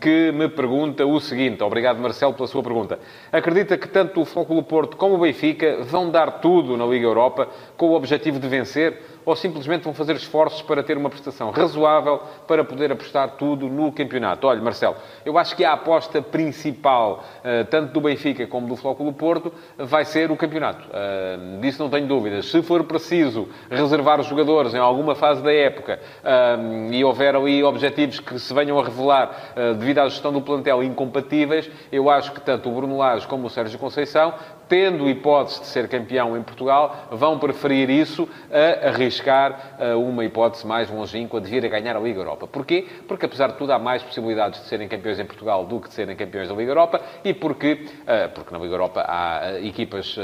que 0.00 0.32
me 0.32 0.48
pergunta 0.48 1.04
o 1.04 1.20
seguinte. 1.20 1.62
Obrigado, 1.62 1.98
Marcelo, 1.98 2.34
pela 2.34 2.46
sua 2.46 2.62
pergunta. 2.62 2.98
Acredita 3.32 3.76
que 3.76 3.88
tanto 3.88 4.20
o 4.20 4.24
Flóculo 4.24 4.62
Porto 4.62 4.96
como 4.96 5.14
o 5.14 5.18
Benfica 5.18 5.82
vão 5.82 6.10
dar 6.10 6.40
tudo 6.40 6.76
na 6.76 6.86
Liga 6.86 7.06
Europa 7.06 7.48
com 7.76 7.88
o 7.88 7.94
objetivo 7.94 8.38
de 8.38 8.48
vencer? 8.48 9.02
Ou 9.28 9.36
simplesmente 9.36 9.84
vão 9.84 9.92
fazer 9.92 10.16
esforços 10.16 10.62
para 10.62 10.82
ter 10.82 10.96
uma 10.96 11.10
prestação 11.10 11.50
razoável 11.50 12.22
para 12.46 12.64
poder 12.64 12.90
apostar 12.90 13.32
tudo 13.32 13.68
no 13.68 13.92
campeonato? 13.92 14.46
Olha, 14.46 14.58
Marcelo, 14.62 14.96
eu 15.22 15.36
acho 15.36 15.54
que 15.54 15.66
a 15.66 15.74
aposta 15.74 16.22
principal, 16.22 17.22
eh, 17.44 17.62
tanto 17.64 17.92
do 17.92 18.00
Benfica 18.00 18.46
como 18.46 18.66
do 18.66 18.74
Flóculo 18.74 19.12
Porto, 19.12 19.52
vai 19.76 20.06
ser 20.06 20.30
o 20.30 20.36
campeonato. 20.36 20.82
Eh, 20.90 21.58
disso 21.60 21.82
não 21.82 21.90
tenho 21.90 22.06
dúvidas. 22.06 22.46
Se 22.46 22.62
for 22.62 22.82
preciso 22.84 23.50
reservar 23.70 24.18
os 24.18 24.26
jogadores 24.26 24.72
em 24.72 24.78
alguma 24.78 25.14
fase 25.14 25.42
da 25.42 25.52
época 25.52 26.00
eh, 26.24 26.56
e 26.92 27.04
houver 27.04 27.36
ali 27.36 27.62
objetivos 27.62 28.20
que 28.20 28.38
se 28.38 28.54
venham 28.54 28.78
a 28.78 28.82
revelar 28.82 29.52
devido 29.78 29.98
à 29.98 30.08
gestão 30.08 30.32
do 30.32 30.40
plantel 30.40 30.82
incompatíveis, 30.82 31.70
eu 31.92 32.08
acho 32.08 32.32
que 32.32 32.40
tanto 32.40 32.70
o 32.70 32.72
Bruno 32.72 32.96
Lage 32.96 33.26
como 33.26 33.48
o 33.48 33.50
Sérgio 33.50 33.78
Conceição 33.78 34.32
tendo 34.68 35.08
hipótese 35.08 35.60
de 35.60 35.66
ser 35.66 35.88
campeão 35.88 36.36
em 36.36 36.42
Portugal, 36.42 37.08
vão 37.10 37.38
preferir 37.38 37.88
isso 37.88 38.28
a 38.50 38.88
arriscar 38.88 39.78
uma 39.96 40.24
hipótese 40.24 40.66
mais 40.66 40.90
longínqua 40.90 41.40
de 41.40 41.50
vir 41.50 41.64
a 41.64 41.68
ganhar 41.68 41.96
a 41.96 42.00
Liga 42.00 42.20
Europa. 42.20 42.46
Porquê? 42.46 42.86
Porque, 43.06 43.26
apesar 43.26 43.48
de 43.48 43.54
tudo, 43.54 43.72
há 43.72 43.78
mais 43.78 44.02
possibilidades 44.02 44.60
de 44.60 44.66
serem 44.66 44.88
campeões 44.88 45.18
em 45.18 45.24
Portugal 45.24 45.64
do 45.64 45.80
que 45.80 45.88
de 45.88 45.94
serem 45.94 46.14
campeões 46.16 46.48
da 46.48 46.54
Liga 46.54 46.70
Europa 46.70 47.00
e 47.24 47.32
porque, 47.32 47.86
porque 48.34 48.52
na 48.52 48.58
Liga 48.58 48.74
Europa 48.74 49.04
há 49.06 49.58
equipas 49.60 50.16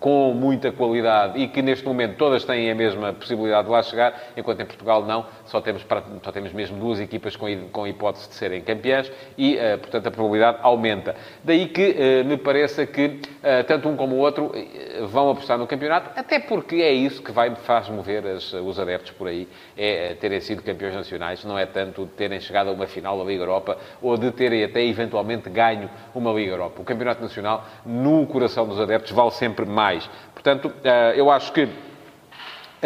com 0.00 0.32
muita 0.32 0.72
qualidade 0.72 1.38
e 1.38 1.48
que 1.48 1.62
neste 1.62 1.84
momento 1.84 2.16
todas 2.16 2.44
têm 2.44 2.70
a 2.70 2.74
mesma 2.74 3.12
possibilidade 3.12 3.66
de 3.66 3.72
lá 3.72 3.82
chegar, 3.82 4.14
enquanto 4.36 4.60
em 4.60 4.66
Portugal 4.66 5.04
não, 5.04 5.26
só 5.44 5.60
temos, 5.60 5.84
só 6.22 6.32
temos 6.32 6.52
mesmo 6.52 6.78
duas 6.78 7.00
equipas 7.00 7.36
com, 7.36 7.46
com 7.70 7.86
hipótese 7.86 8.28
de 8.28 8.34
serem 8.34 8.62
campeãs 8.62 9.10
e, 9.36 9.58
portanto, 9.80 10.06
a 10.06 10.10
probabilidade 10.10 10.58
aumenta. 10.62 11.14
Daí 11.44 11.66
que 11.66 12.24
me 12.24 12.36
pareça 12.36 12.86
que 12.86 13.02
eh, 13.02 13.25
tanto 13.66 13.88
um 13.88 13.96
como 13.96 14.16
o 14.16 14.18
outro 14.18 14.52
eh, 14.54 15.04
vão 15.06 15.30
apostar 15.30 15.58
no 15.58 15.66
campeonato, 15.66 16.10
até 16.18 16.38
porque 16.38 16.76
é 16.76 16.92
isso 16.92 17.22
que 17.22 17.32
vai, 17.32 17.54
faz 17.54 17.88
mover 17.88 18.26
as, 18.26 18.52
os 18.52 18.78
adeptos 18.78 19.12
por 19.12 19.28
aí, 19.28 19.48
é 19.76 20.12
eh, 20.12 20.14
terem 20.14 20.40
sido 20.40 20.62
campeões 20.62 20.94
nacionais, 20.94 21.44
não 21.44 21.58
é 21.58 21.66
tanto 21.66 22.06
terem 22.16 22.40
chegado 22.40 22.70
a 22.70 22.72
uma 22.72 22.86
final 22.86 23.18
da 23.18 23.24
Liga 23.24 23.42
Europa 23.42 23.78
ou 24.02 24.16
de 24.16 24.30
terem 24.30 24.64
até 24.64 24.84
eventualmente 24.84 25.48
ganho 25.50 25.90
uma 26.14 26.32
Liga 26.32 26.52
Europa. 26.52 26.80
O 26.80 26.84
campeonato 26.84 27.22
nacional, 27.22 27.64
no 27.84 28.26
coração 28.26 28.66
dos 28.66 28.80
adeptos, 28.80 29.12
vale 29.12 29.30
sempre 29.30 29.64
mais. 29.64 30.08
Portanto, 30.32 30.72
eu 31.14 31.30
acho 31.30 31.52
que, 31.52 31.68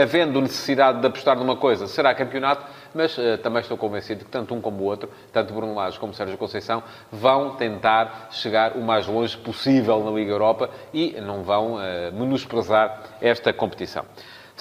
havendo 0.01 0.41
necessidade 0.41 1.01
de 1.01 1.07
apostar 1.07 1.37
numa 1.37 1.57
coisa, 1.57 1.87
será 1.87 2.15
campeonato, 2.15 2.65
mas 2.95 3.17
uh, 3.19 3.39
também 3.39 3.61
estou 3.61 3.77
convencido 3.77 4.25
que 4.25 4.31
tanto 4.31 4.55
um 4.55 4.61
como 4.61 4.83
o 4.83 4.87
outro, 4.87 5.09
tanto 5.33 5.53
Bruno 5.53 5.75
Lage 5.75 5.99
como 5.99 6.15
Sérgio 6.15 6.37
Conceição, 6.37 6.83
vão 7.11 7.57
tentar 7.57 8.29
chegar 8.31 8.73
o 8.77 8.83
mais 8.83 9.07
longe 9.07 9.37
possível 9.37 10.03
na 10.05 10.11
Liga 10.11 10.33
Europa 10.33 10.71
e 10.93 11.21
não 11.21 11.43
vão 11.43 11.75
uh, 11.75 11.81
menosprezar 12.13 13.03
esta 13.21 13.53
competição. 13.53 14.05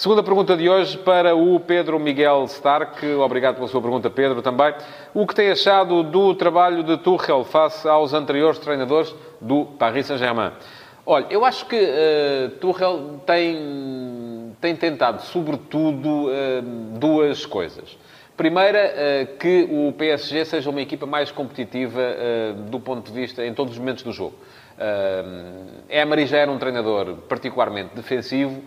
Segunda 0.00 0.22
pergunta 0.22 0.56
de 0.56 0.66
hoje 0.66 0.96
para 0.96 1.36
o 1.36 1.60
Pedro 1.60 2.00
Miguel 2.00 2.44
Stark. 2.44 3.06
Obrigado 3.16 3.56
pela 3.56 3.68
sua 3.68 3.82
pergunta, 3.82 4.08
Pedro, 4.08 4.40
também. 4.40 4.72
O 5.12 5.26
que 5.26 5.34
tem 5.34 5.50
achado 5.50 6.02
do 6.02 6.34
trabalho 6.34 6.82
de 6.82 6.96
Tuchel 6.96 7.44
face 7.44 7.86
aos 7.86 8.14
anteriores 8.14 8.58
treinadores 8.58 9.14
do 9.38 9.66
Paris 9.66 10.06
Saint-Germain? 10.06 10.52
Olha, 11.12 11.26
eu 11.28 11.44
acho 11.44 11.66
que 11.66 11.74
uh, 11.74 12.50
Tuchel 12.60 13.20
tem, 13.26 14.54
tem 14.60 14.76
tentado, 14.76 15.22
sobretudo, 15.22 16.28
uh, 16.28 16.62
duas 17.00 17.44
coisas. 17.44 17.98
Primeira, 18.36 18.78
eh, 18.78 19.26
que 19.38 19.68
o 19.68 19.92
PSG 19.92 20.46
seja 20.46 20.70
uma 20.70 20.80
equipa 20.80 21.04
mais 21.04 21.30
competitiva 21.30 22.00
do 22.70 22.80
ponto 22.80 23.12
de 23.12 23.20
vista 23.20 23.44
em 23.44 23.52
todos 23.52 23.74
os 23.74 23.78
momentos 23.78 24.02
do 24.02 24.12
jogo. 24.12 24.34
Eh, 24.78 26.00
Emery 26.00 26.24
já 26.24 26.38
era 26.38 26.50
um 26.50 26.56
treinador 26.56 27.16
particularmente 27.28 27.94
defensivo, 27.94 28.62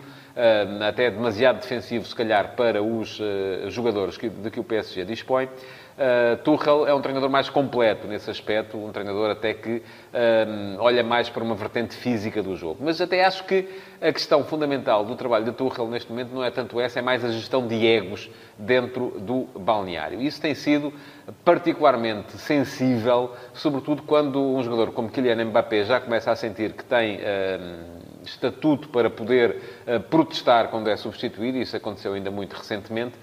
até 0.86 1.10
demasiado 1.10 1.60
defensivo, 1.60 2.06
se 2.06 2.14
calhar, 2.14 2.54
para 2.54 2.84
os 2.84 3.20
jogadores 3.66 4.16
de 4.16 4.48
que 4.48 4.60
o 4.60 4.62
PSG 4.62 5.04
dispõe. 5.04 5.48
Uh, 5.96 6.36
Tuchel 6.42 6.88
é 6.88 6.92
um 6.94 7.00
treinador 7.00 7.30
mais 7.30 7.48
completo 7.48 8.08
nesse 8.08 8.28
aspecto, 8.28 8.76
um 8.76 8.90
treinador 8.90 9.30
até 9.30 9.54
que 9.54 9.76
uh, 9.76 9.82
olha 10.80 11.04
mais 11.04 11.28
para 11.28 11.44
uma 11.44 11.54
vertente 11.54 11.94
física 11.94 12.42
do 12.42 12.56
jogo. 12.56 12.78
Mas 12.82 13.00
até 13.00 13.24
acho 13.24 13.44
que 13.44 13.68
a 14.00 14.12
questão 14.12 14.42
fundamental 14.42 15.04
do 15.04 15.14
trabalho 15.14 15.44
de 15.44 15.52
Tuchel 15.52 15.86
neste 15.86 16.10
momento 16.10 16.34
não 16.34 16.42
é 16.42 16.50
tanto 16.50 16.80
essa, 16.80 16.98
é 16.98 17.02
mais 17.02 17.24
a 17.24 17.30
gestão 17.30 17.64
de 17.68 17.86
egos 17.86 18.28
dentro 18.58 19.20
do 19.20 19.46
balneário. 19.56 20.20
Isso 20.20 20.40
tem 20.40 20.52
sido 20.52 20.92
particularmente 21.44 22.32
sensível, 22.38 23.30
sobretudo 23.52 24.02
quando 24.02 24.40
um 24.40 24.64
jogador 24.64 24.90
como 24.90 25.08
Kylian 25.08 25.44
Mbappé 25.44 25.84
já 25.84 26.00
começa 26.00 26.32
a 26.32 26.34
sentir 26.34 26.72
que 26.72 26.84
tem 26.84 27.18
uh, 27.18 28.04
estatuto 28.24 28.88
para 28.88 29.08
poder 29.08 29.60
protestar 30.10 30.68
quando 30.68 30.88
é 30.88 30.96
substituído, 30.96 31.58
e 31.58 31.62
isso 31.62 31.76
aconteceu 31.76 32.14
ainda 32.14 32.30
muito 32.30 32.54
recentemente 32.54 33.14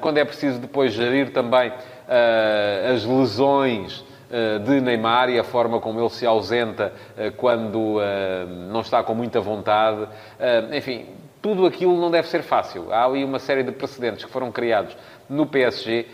quando 0.00 0.18
é 0.18 0.24
preciso 0.24 0.58
depois 0.58 0.92
gerir 0.92 1.32
também 1.32 1.72
ah, 2.08 2.92
as 2.92 3.04
lesões 3.04 4.04
ah, 4.30 4.58
de 4.58 4.80
Neymar 4.80 5.28
e 5.28 5.38
a 5.38 5.44
forma 5.44 5.80
como 5.80 6.00
ele 6.00 6.10
se 6.10 6.26
ausenta 6.26 6.92
ah, 7.16 7.30
quando 7.36 8.00
não 8.70 8.80
está 8.80 9.02
com 9.02 9.14
muita 9.14 9.40
vontade. 9.40 10.06
Enfim, 10.72 11.06
tudo 11.42 11.66
aquilo 11.66 12.00
não 12.00 12.10
deve 12.10 12.28
ser 12.28 12.42
fácil. 12.42 12.92
Há 12.92 13.04
ali 13.04 13.22
uma 13.24 13.38
série 13.38 13.62
de 13.62 13.72
precedentes 13.72 14.24
que 14.24 14.30
foram 14.30 14.50
criados 14.50 14.96
no 15.28 15.46
PSG 15.46 16.06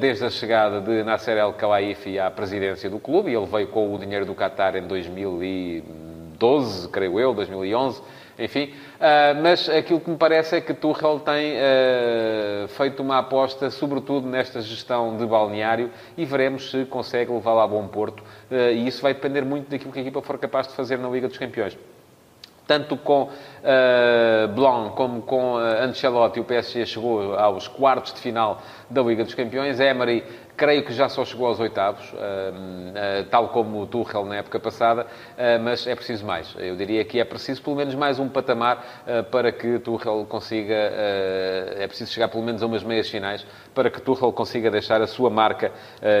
desde 0.00 0.24
a 0.24 0.30
chegada 0.30 0.80
de 0.80 1.02
Nasser 1.02 1.36
El 1.36 1.52
Khelaifi 1.52 2.18
à 2.18 2.30
presidência 2.30 2.88
do 2.90 2.98
clube, 2.98 3.32
ele 3.32 3.46
veio 3.46 3.68
com 3.68 3.94
o 3.94 3.98
dinheiro 3.98 4.26
do 4.26 4.34
Qatar 4.34 4.74
em 4.76 4.82
2012, 4.82 6.88
creio 6.88 7.20
eu, 7.20 7.32
2011 7.34 8.02
enfim. 8.38 8.72
Uh, 8.96 9.42
mas 9.42 9.68
aquilo 9.68 10.00
que 10.00 10.10
me 10.10 10.16
parece 10.16 10.56
é 10.56 10.60
que 10.60 10.74
Tuchel 10.74 11.20
tem 11.20 11.54
uh, 11.54 12.68
feito 12.68 13.02
uma 13.02 13.18
aposta, 13.18 13.70
sobretudo 13.70 14.26
nesta 14.26 14.60
gestão 14.60 15.16
de 15.16 15.26
balneário, 15.26 15.90
e 16.16 16.24
veremos 16.24 16.70
se 16.70 16.84
consegue 16.84 17.32
levá-la 17.32 17.64
a 17.64 17.66
bom 17.66 17.86
porto. 17.88 18.20
Uh, 18.50 18.72
e 18.72 18.86
isso 18.86 19.02
vai 19.02 19.14
depender 19.14 19.42
muito 19.42 19.68
daquilo 19.68 19.92
que 19.92 19.98
a 19.98 20.02
equipa 20.02 20.22
for 20.22 20.38
capaz 20.38 20.68
de 20.68 20.74
fazer 20.74 20.98
na 20.98 21.08
Liga 21.08 21.28
dos 21.28 21.38
Campeões 21.38 21.76
tanto 22.66 22.96
com 22.96 23.22
uh, 23.22 24.48
Blanc 24.54 24.94
como 24.96 25.22
com 25.22 25.54
uh, 25.54 25.58
Ancelotti, 25.82 26.40
o 26.40 26.44
PSG 26.44 26.84
chegou 26.86 27.34
aos 27.36 27.68
quartos 27.68 28.12
de 28.12 28.20
final 28.20 28.60
da 28.90 29.02
Liga 29.02 29.24
dos 29.24 29.34
Campeões. 29.34 29.78
Emery, 29.78 30.24
creio 30.56 30.84
que 30.84 30.92
já 30.92 31.08
só 31.08 31.24
chegou 31.24 31.46
aos 31.46 31.60
oitavos, 31.60 32.12
uh, 32.12 32.16
uh, 32.16 33.24
tal 33.30 33.50
como 33.50 33.82
o 33.82 33.86
Tuchel 33.86 34.24
na 34.24 34.36
época 34.36 34.58
passada, 34.58 35.06
mas 35.62 35.86
é 35.86 35.94
preciso 35.94 36.24
mais. 36.26 36.54
Eu 36.58 36.76
diria 36.76 37.04
que 37.04 37.20
é 37.20 37.24
preciso 37.24 37.62
pelo 37.62 37.76
menos 37.76 37.94
mais 37.94 38.18
um 38.18 38.28
patamar 38.28 39.04
para 39.30 39.52
que 39.52 39.78
Tuchel 39.78 40.26
consiga... 40.28 40.74
é 40.74 41.86
preciso 41.86 42.12
chegar 42.12 42.28
pelo 42.28 42.42
menos 42.42 42.62
a 42.62 42.66
umas 42.66 42.82
meias 42.82 43.08
finais 43.08 43.46
para 43.74 43.90
que 43.90 44.00
Tuchel 44.00 44.32
consiga 44.32 44.70
deixar 44.70 45.00
a 45.02 45.06
sua 45.06 45.30
marca 45.30 45.72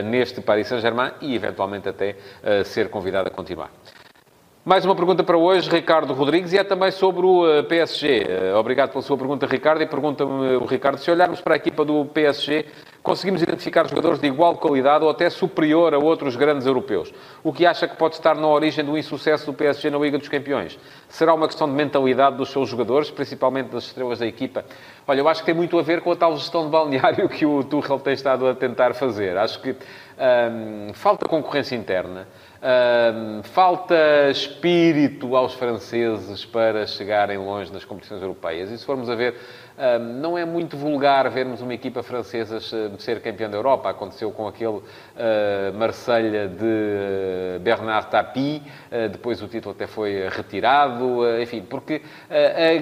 neste 0.04 0.40
Paris 0.40 0.68
Saint-Germain 0.68 1.12
e, 1.20 1.34
eventualmente, 1.34 1.88
até 1.88 2.16
ser 2.64 2.90
convidado 2.90 3.28
a 3.28 3.30
continuar. 3.30 3.70
Mais 4.68 4.84
uma 4.84 4.96
pergunta 4.96 5.22
para 5.22 5.38
hoje, 5.38 5.70
Ricardo 5.70 6.12
Rodrigues, 6.12 6.52
e 6.52 6.58
é 6.58 6.64
também 6.64 6.90
sobre 6.90 7.24
o 7.24 7.48
eh, 7.48 7.62
PSG. 7.62 8.26
Eh, 8.28 8.52
obrigado 8.56 8.90
pela 8.90 9.00
sua 9.00 9.16
pergunta, 9.16 9.46
Ricardo. 9.46 9.80
E 9.80 9.86
pergunta-me 9.86 10.56
o 10.56 10.64
Ricardo, 10.64 10.98
se 10.98 11.08
olharmos 11.08 11.40
para 11.40 11.54
a 11.54 11.56
equipa 11.56 11.84
do 11.84 12.04
PSG, 12.06 12.66
conseguimos 13.00 13.40
identificar 13.40 13.88
jogadores 13.88 14.18
de 14.18 14.26
igual 14.26 14.56
qualidade 14.56 15.04
ou 15.04 15.10
até 15.10 15.30
superior 15.30 15.94
a 15.94 15.98
outros 15.98 16.34
grandes 16.34 16.66
europeus. 16.66 17.14
O 17.44 17.52
que 17.52 17.64
acha 17.64 17.86
que 17.86 17.96
pode 17.96 18.16
estar 18.16 18.34
na 18.34 18.48
origem 18.48 18.84
do 18.84 18.98
insucesso 18.98 19.46
do 19.46 19.54
PSG 19.54 19.88
na 19.88 19.98
Liga 19.98 20.18
dos 20.18 20.28
Campeões? 20.28 20.76
Será 21.08 21.32
uma 21.32 21.46
questão 21.46 21.68
de 21.68 21.74
mentalidade 21.74 22.36
dos 22.36 22.50
seus 22.50 22.68
jogadores, 22.68 23.08
principalmente 23.08 23.68
das 23.68 23.84
estrelas 23.84 24.18
da 24.18 24.26
equipa? 24.26 24.64
Olha, 25.06 25.20
eu 25.20 25.28
acho 25.28 25.42
que 25.42 25.46
tem 25.46 25.54
muito 25.54 25.78
a 25.78 25.82
ver 25.82 26.00
com 26.00 26.10
a 26.10 26.16
tal 26.16 26.36
gestão 26.36 26.64
de 26.64 26.72
balneário 26.72 27.28
que 27.30 27.46
o 27.46 27.62
Tuchel 27.62 28.00
tem 28.00 28.14
estado 28.14 28.48
a 28.48 28.52
tentar 28.52 28.94
fazer. 28.94 29.38
Acho 29.38 29.62
que 29.62 29.70
hum, 29.70 30.90
falta 30.92 31.28
concorrência 31.28 31.76
interna 31.76 32.26
falta 33.44 34.30
espírito 34.30 35.36
aos 35.36 35.54
franceses 35.54 36.44
para 36.44 36.86
chegarem 36.86 37.38
longe 37.38 37.72
nas 37.72 37.84
competições 37.84 38.20
europeias. 38.20 38.70
E 38.70 38.78
se 38.78 38.84
formos 38.84 39.08
a 39.08 39.14
ver, 39.14 39.34
não 40.20 40.38
é 40.38 40.44
muito 40.44 40.76
vulgar 40.76 41.28
vermos 41.30 41.60
uma 41.60 41.74
equipa 41.74 42.02
francesa 42.02 42.60
ser 42.98 43.20
campeã 43.20 43.48
da 43.48 43.56
Europa. 43.56 43.90
Aconteceu 43.90 44.30
com 44.32 44.48
aquele 44.48 44.76
uh, 44.76 44.82
Marselha 45.74 46.48
de 46.48 46.64
uh, 46.64 47.60
Bernard 47.60 48.08
Tapie, 48.08 48.62
uh, 48.90 49.08
depois 49.10 49.42
o 49.42 49.48
título 49.48 49.74
até 49.74 49.86
foi 49.86 50.28
retirado, 50.28 51.22
enfim, 51.40 51.62
porque 51.62 52.02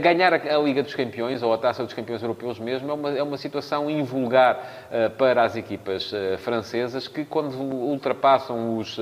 ganhar 0.00 0.32
a, 0.34 0.58
Liga 0.58 0.82
dos 0.82 0.94
Campeões, 0.94 1.42
ou 1.42 1.52
a 1.52 1.58
Taça 1.58 1.84
dos 1.84 1.92
Campeões 1.92 2.22
Europeus 2.22 2.58
mesmo, 2.58 2.90
é 2.90 2.94
uma, 2.94 3.10
é 3.18 3.22
uma 3.22 3.36
situação 3.36 3.90
invulgar 3.90 4.88
para 5.18 5.42
as 5.42 5.56
equipas 5.56 6.12
francesas 6.38 7.08
que, 7.08 7.24
quando 7.24 7.54
ultrapassam 7.54 8.78
os 8.78 8.98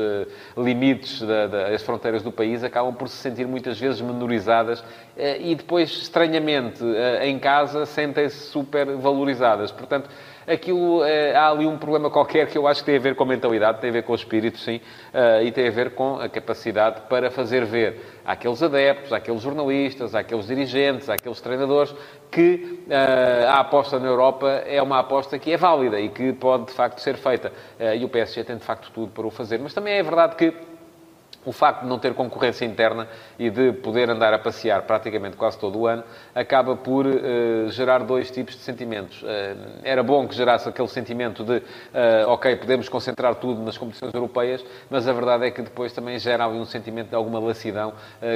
limites 0.57 0.72
das 1.25 1.83
fronteiras 1.83 2.23
do 2.23 2.33
país, 2.33 2.63
acabam 2.65 2.95
por 2.95 3.09
se 3.09 3.17
sentir 3.17 3.47
muitas 3.47 3.79
vezes 3.79 4.01
menorizadas 4.01 4.83
e 5.41 5.55
depois, 5.55 5.91
estranhamente, 5.91 6.83
em 7.23 7.39
casa, 7.39 7.87
sentem-se 7.87 8.51
super 8.51 8.87
valorizadas. 8.97 9.71
Portanto, 9.71 10.09
aquilo, 10.46 11.05
eh, 11.05 11.35
há 11.35 11.50
ali 11.50 11.66
um 11.66 11.76
problema 11.78 12.11
qualquer 12.11 12.48
que 12.48 12.59
eu 12.59 12.66
acho 12.66 12.81
que 12.81 12.87
tem 12.87 12.96
a 12.96 13.00
ver 13.00 13.14
com 13.14 13.22
a 13.24 13.26
mentalidade, 13.26 13.81
tem 13.81 13.90
a 13.90 13.92
ver 13.92 14.02
com 14.02 14.12
o 14.12 14.16
espírito, 14.16 14.59
sim, 14.59 14.81
eh, 15.12 15.44
e 15.44 15.52
tem 15.52 15.68
a 15.68 15.70
ver 15.70 15.90
com 15.90 16.16
a 16.16 16.28
capacidade 16.28 17.02
para 17.09 17.31
fazer 17.31 17.64
ver 17.64 18.00
àqueles 18.24 18.62
adeptos, 18.62 19.12
àqueles 19.12 19.42
jornalistas, 19.42 20.14
àqueles 20.14 20.46
dirigentes, 20.46 21.09
àqueles 21.09 21.40
treinadores, 21.40 21.94
que 22.31 22.83
uh, 22.88 23.48
a 23.48 23.61
aposta 23.61 23.98
na 23.98 24.07
Europa 24.07 24.48
é 24.66 24.81
uma 24.81 24.98
aposta 24.98 25.38
que 25.38 25.52
é 25.52 25.57
válida 25.57 26.00
e 26.00 26.09
que 26.09 26.33
pode, 26.33 26.66
de 26.66 26.72
facto, 26.72 26.98
ser 27.00 27.16
feita. 27.16 27.52
Uh, 27.78 27.94
e 27.94 28.05
o 28.05 28.09
PSG 28.09 28.42
tem, 28.44 28.57
de 28.57 28.64
facto, 28.64 28.90
tudo 28.90 29.12
para 29.12 29.26
o 29.26 29.31
fazer. 29.31 29.59
Mas 29.59 29.74
também 29.74 29.94
é 29.94 30.02
verdade 30.02 30.35
que 30.37 30.55
o 31.44 31.52
facto 31.52 31.83
de 31.83 31.88
não 31.88 31.98
ter 31.98 32.14
concorrência 32.14 32.64
interna 32.64 33.09
e 33.38 33.50
de 33.50 33.72
poder 33.72 34.09
andar 34.11 34.33
a 34.33 34.38
passear 34.38 34.83
praticamente 34.83 35.37
quase 35.37 35.59
todo 35.59 35.78
o 35.78 35.87
ano, 35.87 36.05
acaba 36.35 36.76
por 36.76 37.07
uh, 37.07 37.68
gerar 37.70 38.05
dois 38.05 38.31
tipos 38.31 38.55
de 38.55 38.61
sentimentos. 38.61 39.22
Uh, 39.22 39.26
era 39.83 40.02
bom 40.02 40.26
que 40.26 40.35
gerasse 40.35 40.68
aquele 40.68 40.88
sentimento 40.88 41.44
de, 41.44 41.57
uh, 41.59 42.28
ok, 42.28 42.57
podemos 42.57 42.88
concentrar 42.88 43.35
tudo 43.37 43.61
nas 43.62 43.76
competições 43.76 44.14
europeias, 44.14 44.64
mas 44.88 45.09
a 45.09 45.12
verdade 45.12 45.46
é 45.46 45.50
que 45.50 45.62
depois 45.62 45.92
também 45.92 46.18
gera 46.18 46.46
um 46.48 46.64
sentimento 46.64 47.09
de 47.09 47.14
alguma 47.14 47.38
lacidão 47.38 47.92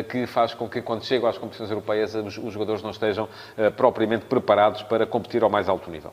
que 0.08 0.26
faz 0.26 0.54
com 0.54 0.68
que, 0.68 0.80
quando 0.82 1.04
chegam 1.04 1.28
às 1.28 1.38
competições 1.38 1.70
europeias, 1.70 2.14
os, 2.14 2.38
os 2.38 2.52
jogadores 2.52 2.82
não 2.82 2.90
estejam 2.90 3.28
propriamente 3.76 4.26
preparados 4.26 4.82
para 4.82 5.06
competir 5.06 5.42
ao 5.42 5.50
mais 5.50 5.68
alto 5.68 5.90
nível. 5.90 6.12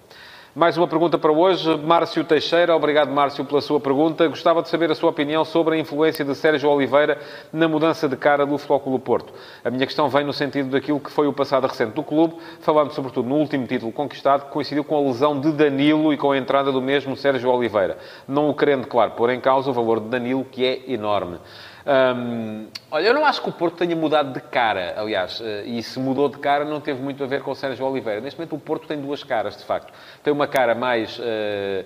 Mais 0.56 0.78
uma 0.78 0.88
pergunta 0.88 1.18
para 1.18 1.32
hoje. 1.32 1.76
Márcio 1.78 2.24
Teixeira, 2.24 2.76
obrigado 2.76 3.12
Márcio 3.12 3.44
pela 3.44 3.60
sua 3.60 3.80
pergunta. 3.80 4.28
Gostava 4.28 4.62
de 4.62 4.70
saber 4.70 4.92
a 4.92 4.94
sua 4.94 5.10
opinião 5.10 5.44
sobre 5.44 5.76
a 5.76 5.80
influência 5.80 6.24
de 6.24 6.36
Sérgio 6.36 6.70
Oliveira 6.70 7.20
na 7.52 7.68
mudança 7.68 8.08
de 8.08 8.16
cara 8.16 8.46
do 8.46 8.56
Flóculo 8.60 9.00
Porto. 9.00 9.34
A 9.66 9.72
minha 9.72 9.88
questão 9.88 10.08
vem 10.10 10.24
no 10.24 10.32
sentido 10.32 10.70
daquilo 10.70 11.00
que 11.00 11.10
foi 11.10 11.26
o 11.26 11.34
passado 11.34 11.66
recente 11.66 11.94
do 11.94 12.04
clube, 12.04 12.36
falando 12.60 12.92
sobretudo 12.92 13.28
no 13.28 13.38
último 13.38 13.66
título 13.66 13.92
conquistado, 13.92 14.46
que 14.46 14.52
coincidiu 14.52 14.84
com 14.84 14.96
a 14.96 15.02
lesão 15.02 15.40
de 15.40 15.52
Danilo 15.52 16.14
e 16.14 16.18
com 16.18 16.32
a 16.32 16.38
entrada 16.38 16.72
do 16.72 16.84
mesmo 16.84 17.18
Sérgio 17.18 17.50
Oliveira. 17.50 17.98
Não 18.28 18.48
o 18.48 18.54
querendo, 18.54 18.86
claro, 18.86 19.14
pôr 19.14 19.32
em 19.32 19.42
causa 19.42 19.72
o 19.72 19.74
valor 19.74 20.00
de 20.02 20.10
Danilo, 20.10 20.46
que 20.46 20.64
é 20.64 20.84
enorme. 20.94 21.40
Olha, 22.92 23.06
eu 23.06 23.14
não 23.14 23.26
acho 23.26 23.42
que 23.42 23.50
o 23.50 23.52
Porto 23.52 23.78
tenha 23.78 23.96
mudado 23.96 24.34
de 24.34 24.40
cara, 24.40 24.94
aliás, 24.98 25.42
eh, 25.44 25.64
e 25.66 25.84
se 25.84 26.00
mudou 26.00 26.30
de 26.30 26.38
cara 26.38 26.64
não 26.64 26.80
teve 26.80 27.02
muito 27.02 27.24
a 27.24 27.28
ver 27.28 27.42
com 27.42 27.52
o 27.52 27.56
Sérgio 27.56 27.86
Oliveira. 27.86 28.22
Neste 28.22 28.40
momento 28.40 28.56
o 28.56 28.60
Porto 28.60 28.88
tem 28.88 29.02
duas 29.02 29.24
caras, 29.24 29.58
de 29.58 29.64
facto. 29.64 29.92
Tem 30.24 30.32
uma 30.32 30.48
cara 30.48 30.74
mais... 30.76 31.20
Uh, 31.20 31.86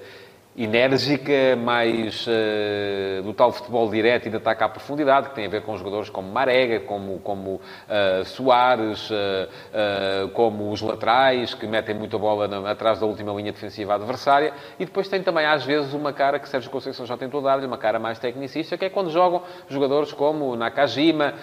enérgica, 0.57 1.55
mais 1.55 2.25
uh, 2.25 3.21
do 3.21 3.31
tal 3.31 3.51
futebol 3.51 3.87
direto 3.91 4.25
e 4.25 4.31
de 4.31 4.37
ataque 4.37 4.63
à 4.63 4.69
profundidade, 4.69 5.29
que 5.29 5.35
tem 5.35 5.45
a 5.45 5.49
ver 5.49 5.61
com 5.61 5.77
jogadores 5.77 6.09
como 6.09 6.31
Marega, 6.31 6.79
como, 6.79 7.19
como 7.19 7.51
uh, 7.51 8.25
Soares, 8.25 9.07
uh, 9.11 10.27
como 10.33 10.71
os 10.71 10.81
laterais, 10.81 11.53
que 11.53 11.67
metem 11.67 11.93
muita 11.93 12.17
bola 12.17 12.47
na, 12.47 12.71
atrás 12.71 12.99
da 12.99 13.05
última 13.05 13.31
linha 13.33 13.51
defensiva 13.51 13.93
adversária. 13.93 14.51
E 14.79 14.85
depois 14.85 15.07
tem 15.07 15.21
também, 15.21 15.45
às 15.45 15.63
vezes, 15.63 15.93
uma 15.93 16.11
cara 16.11 16.39
que 16.39 16.49
Sérgio 16.49 16.71
Conceição 16.71 17.05
já 17.05 17.15
tentou 17.15 17.39
dar-lhe, 17.39 17.67
uma 17.67 17.77
cara 17.77 17.99
mais 17.99 18.17
tecnicista, 18.17 18.75
que 18.77 18.85
é 18.85 18.89
quando 18.89 19.11
jogam 19.11 19.43
jogadores 19.69 20.11
como 20.11 20.55
Nakajima 20.55 21.35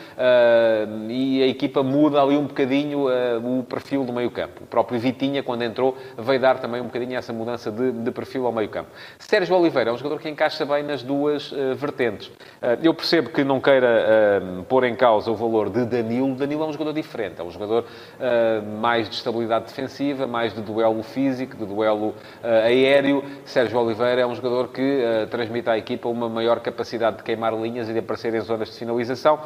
e 1.08 1.42
a 1.42 1.46
equipa 1.46 1.82
muda 1.82 2.20
ali 2.20 2.36
um 2.36 2.46
bocadinho 2.46 3.06
o 3.06 3.62
perfil 3.62 4.04
do 4.04 4.12
meio 4.12 4.30
campo. 4.30 4.64
O 4.64 4.66
próprio 4.66 4.98
Vitinha, 4.98 5.42
quando 5.42 5.62
entrou, 5.62 5.96
veio 6.18 6.40
dar 6.40 6.58
também 6.58 6.80
um 6.80 6.86
bocadinho 6.86 7.16
essa 7.16 7.32
mudança 7.32 7.70
de, 7.70 7.92
de 7.92 8.10
perfil 8.10 8.46
ao 8.46 8.52
meio 8.52 8.68
campo. 8.68 8.90
Sérgio 9.18 9.56
Oliveira 9.56 9.90
é 9.90 9.92
um 9.92 9.96
jogador 9.96 10.20
que 10.20 10.28
encaixa 10.28 10.64
bem 10.64 10.82
nas 10.82 11.02
duas 11.02 11.50
uh, 11.52 11.74
vertentes. 11.74 12.28
Uh, 12.28 12.78
eu 12.82 12.94
percebo 12.94 13.30
que 13.30 13.42
não 13.42 13.60
queira 13.60 14.40
uh, 14.40 14.62
pôr 14.64 14.84
em 14.84 14.94
causa 14.94 15.30
o 15.30 15.34
valor 15.34 15.70
de 15.70 15.84
Danilo. 15.84 16.34
Danilo 16.34 16.62
é 16.64 16.66
um 16.66 16.72
jogador 16.72 16.92
diferente, 16.92 17.40
é 17.40 17.44
um 17.44 17.50
jogador 17.50 17.84
mais 18.80 19.08
de 19.08 19.16
estabilidade 19.16 19.66
defensiva, 19.66 20.26
mais 20.26 20.54
de 20.54 20.60
duelo 20.60 21.02
físico, 21.02 21.56
de 21.56 21.66
duelo 21.66 22.14
aéreo. 22.42 23.24
Sérgio 23.44 23.78
Oliveira 23.78 24.20
é 24.20 24.26
um 24.26 24.34
jogador 24.34 24.68
que 24.68 25.26
transmite 25.30 25.68
à 25.68 25.76
equipa 25.76 26.08
uma 26.08 26.28
maior 26.28 26.60
capacidade 26.60 27.18
de 27.18 27.22
queimar 27.22 27.52
linhas 27.54 27.88
e 27.88 27.92
de 27.92 27.98
aparecer 27.98 28.34
em 28.34 28.40
zonas 28.40 28.70
de 28.70 28.78
finalização, 28.78 29.40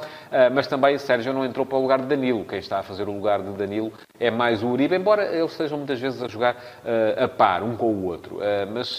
mas 0.53 0.66
também 0.66 0.99
Sérgio 0.99 1.33
não 1.33 1.44
entrou 1.44 1.66
para 1.66 1.79
o 1.79 1.83
lugar 1.83 2.01
de 2.01 2.07
Danilo. 2.07 2.44
Quem 2.44 2.59
está 2.59 2.79
a 2.81 2.83
fazer 2.83 3.09
o 3.09 3.12
lugar 3.12 3.42
de 3.42 3.51
Danilo 3.53 3.92
é 4.18 4.31
mais 4.31 4.62
o 4.62 4.68
Uribe, 4.68 4.97
embora 4.97 5.25
eles 5.25 5.53
estejam 5.53 5.79
muitas 5.79 6.01
vezes 6.01 6.23
a 6.23 6.29
jogar 6.29 6.57
a 7.16 7.29
par, 7.29 7.62
um 7.62 7.77
com 7.77 7.92
o 7.92 8.05
outro. 8.05 8.38
mas 8.73 8.99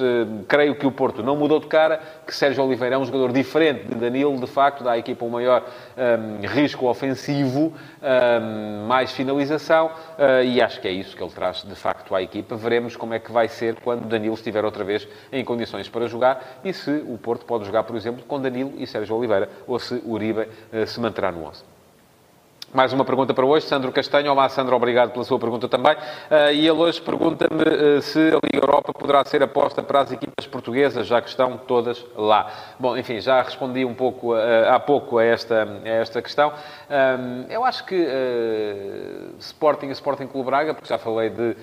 creio 0.49 0.75
que 0.75 0.87
o 0.87 0.91
Porto 0.91 1.21
não 1.21 1.35
mudou 1.35 1.59
de 1.59 1.67
cara, 1.67 2.01
que 2.25 2.35
Sérgio 2.35 2.63
Oliveira 2.63 2.95
é 2.95 2.97
um 2.97 3.05
jogador 3.05 3.31
diferente 3.31 3.87
de 3.87 3.95
Danilo, 3.95 4.37
de 4.39 4.47
facto, 4.47 4.83
dá 4.83 4.93
à 4.93 4.97
equipa 4.97 5.23
um 5.23 5.29
maior 5.29 5.63
um, 5.95 6.45
risco 6.45 6.87
ofensivo, 6.87 7.71
um, 8.01 8.87
mais 8.87 9.11
finalização, 9.11 9.87
uh, 9.87 10.43
e 10.43 10.59
acho 10.59 10.81
que 10.81 10.87
é 10.87 10.91
isso 10.91 11.15
que 11.15 11.23
ele 11.23 11.31
traz, 11.31 11.63
de 11.63 11.75
facto, 11.75 12.15
à 12.15 12.21
equipa. 12.21 12.55
Veremos 12.55 12.95
como 12.95 13.13
é 13.13 13.19
que 13.19 13.31
vai 13.31 13.47
ser 13.47 13.75
quando 13.75 14.07
Danilo 14.07 14.33
estiver 14.33 14.65
outra 14.65 14.83
vez 14.83 15.07
em 15.31 15.45
condições 15.45 15.87
para 15.87 16.07
jogar 16.07 16.59
e 16.63 16.73
se 16.73 16.89
o 17.07 17.17
Porto 17.17 17.45
pode 17.45 17.65
jogar, 17.65 17.83
por 17.83 17.95
exemplo, 17.95 18.23
com 18.27 18.41
Danilo 18.41 18.73
e 18.77 18.87
Sérgio 18.87 19.15
Oliveira, 19.15 19.47
ou 19.67 19.77
se 19.77 20.01
Uribe 20.03 20.41
uh, 20.73 20.87
se 20.87 20.99
manterá 20.99 21.31
no 21.31 21.45
11. 21.45 21.78
Mais 22.71 22.93
uma 22.93 23.03
pergunta 23.03 23.33
para 23.33 23.43
hoje, 23.43 23.65
Sandro 23.65 23.91
Castanho. 23.91 24.31
Olá, 24.31 24.47
Sandro, 24.47 24.75
obrigado 24.75 25.09
pela 25.09 25.25
sua 25.25 25.39
pergunta 25.39 25.67
também. 25.67 25.93
Uh, 25.93 26.53
e 26.53 26.67
ele 26.67 26.77
hoje 26.77 27.01
pergunta-me 27.01 27.63
uh, 27.63 27.99
se 27.99 28.19
a 28.19 28.39
Liga 28.45 28.63
Europa 28.63 28.93
poderá 28.93 29.25
ser 29.25 29.41
aposta 29.41 29.81
para 29.81 30.01
as 30.01 30.11
equipas 30.11 30.45
portuguesas, 30.45 31.07
já 31.07 31.19
que 31.19 31.29
estão 31.29 31.57
todas 31.57 32.05
lá. 32.15 32.51
Bom, 32.79 32.95
enfim, 32.95 33.19
já 33.21 33.41
respondi 33.41 33.83
um 33.83 33.95
pouco 33.95 34.35
uh, 34.35 34.69
há 34.69 34.79
pouco 34.79 35.17
a 35.17 35.23
esta, 35.25 35.67
a 35.83 35.89
esta 35.89 36.21
questão. 36.21 36.53
eu 37.49 37.65
acho 37.65 37.85
que 37.85 38.07
Sporting 39.39 39.87
e 39.87 39.91
Sporting 39.91 40.27
Clube 40.27 40.45
Braga, 40.45 40.73
porque 40.75 40.87
já 40.87 40.97
falei 40.99 41.31
de 41.31 41.55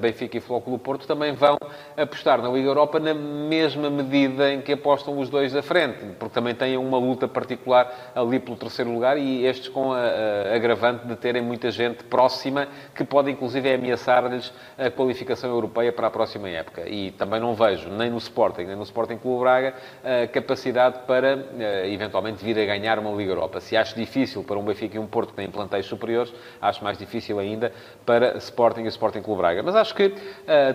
Benfica 0.00 0.38
e 0.38 0.40
Flóculo 0.40 0.78
Porto, 0.78 1.06
também 1.06 1.34
vão 1.34 1.58
apostar 1.96 2.40
na 2.40 2.48
Liga 2.48 2.68
Europa 2.68 2.98
na 2.98 3.12
mesma 3.12 3.90
medida 3.90 4.50
em 4.50 4.62
que 4.62 4.72
apostam 4.72 5.18
os 5.18 5.28
dois 5.28 5.52
da 5.52 5.62
frente, 5.62 6.04
porque 6.18 6.34
também 6.34 6.54
têm 6.54 6.76
uma 6.76 6.98
luta 6.98 7.28
particular 7.28 8.12
ali 8.14 8.38
pelo 8.38 8.56
terceiro 8.56 8.90
lugar 8.92 9.18
e 9.18 9.44
estes 9.44 9.68
com 9.68 9.92
a 9.92 10.21
uh, 10.22 10.54
agravante 10.54 11.06
de 11.06 11.16
terem 11.16 11.42
muita 11.42 11.70
gente 11.70 12.04
próxima 12.04 12.68
que 12.94 13.04
pode, 13.04 13.30
inclusive, 13.30 13.74
ameaçar-lhes 13.74 14.52
a 14.78 14.90
qualificação 14.90 15.50
europeia 15.50 15.92
para 15.92 16.06
a 16.06 16.10
próxima 16.10 16.48
época. 16.48 16.88
E 16.88 17.10
também 17.12 17.40
não 17.40 17.54
vejo, 17.54 17.88
nem 17.88 18.10
no 18.10 18.18
Sporting, 18.18 18.64
nem 18.64 18.76
no 18.76 18.82
Sporting 18.82 19.18
Clube 19.18 19.40
Braga, 19.40 19.74
uh, 19.74 20.32
capacidade 20.32 21.00
para, 21.06 21.36
uh, 21.36 21.86
eventualmente, 21.86 22.44
vir 22.44 22.58
a 22.58 22.64
ganhar 22.64 22.98
uma 22.98 23.10
Liga 23.12 23.32
Europa. 23.32 23.60
Se 23.60 23.76
acho 23.76 23.94
difícil 23.94 24.44
para 24.44 24.58
um 24.58 24.64
Benfica 24.64 24.96
e 24.96 24.98
um 24.98 25.06
Porto 25.06 25.30
que 25.30 25.36
têm 25.36 25.50
plantéis 25.50 25.86
superiores, 25.86 26.32
acho 26.60 26.82
mais 26.84 26.98
difícil 26.98 27.38
ainda 27.38 27.72
para 28.06 28.36
Sporting 28.38 28.82
e 28.82 28.88
Sporting 28.88 29.22
Clube 29.22 29.38
Braga. 29.38 29.62
Mas 29.62 29.74
acho 29.74 29.94
que 29.94 30.14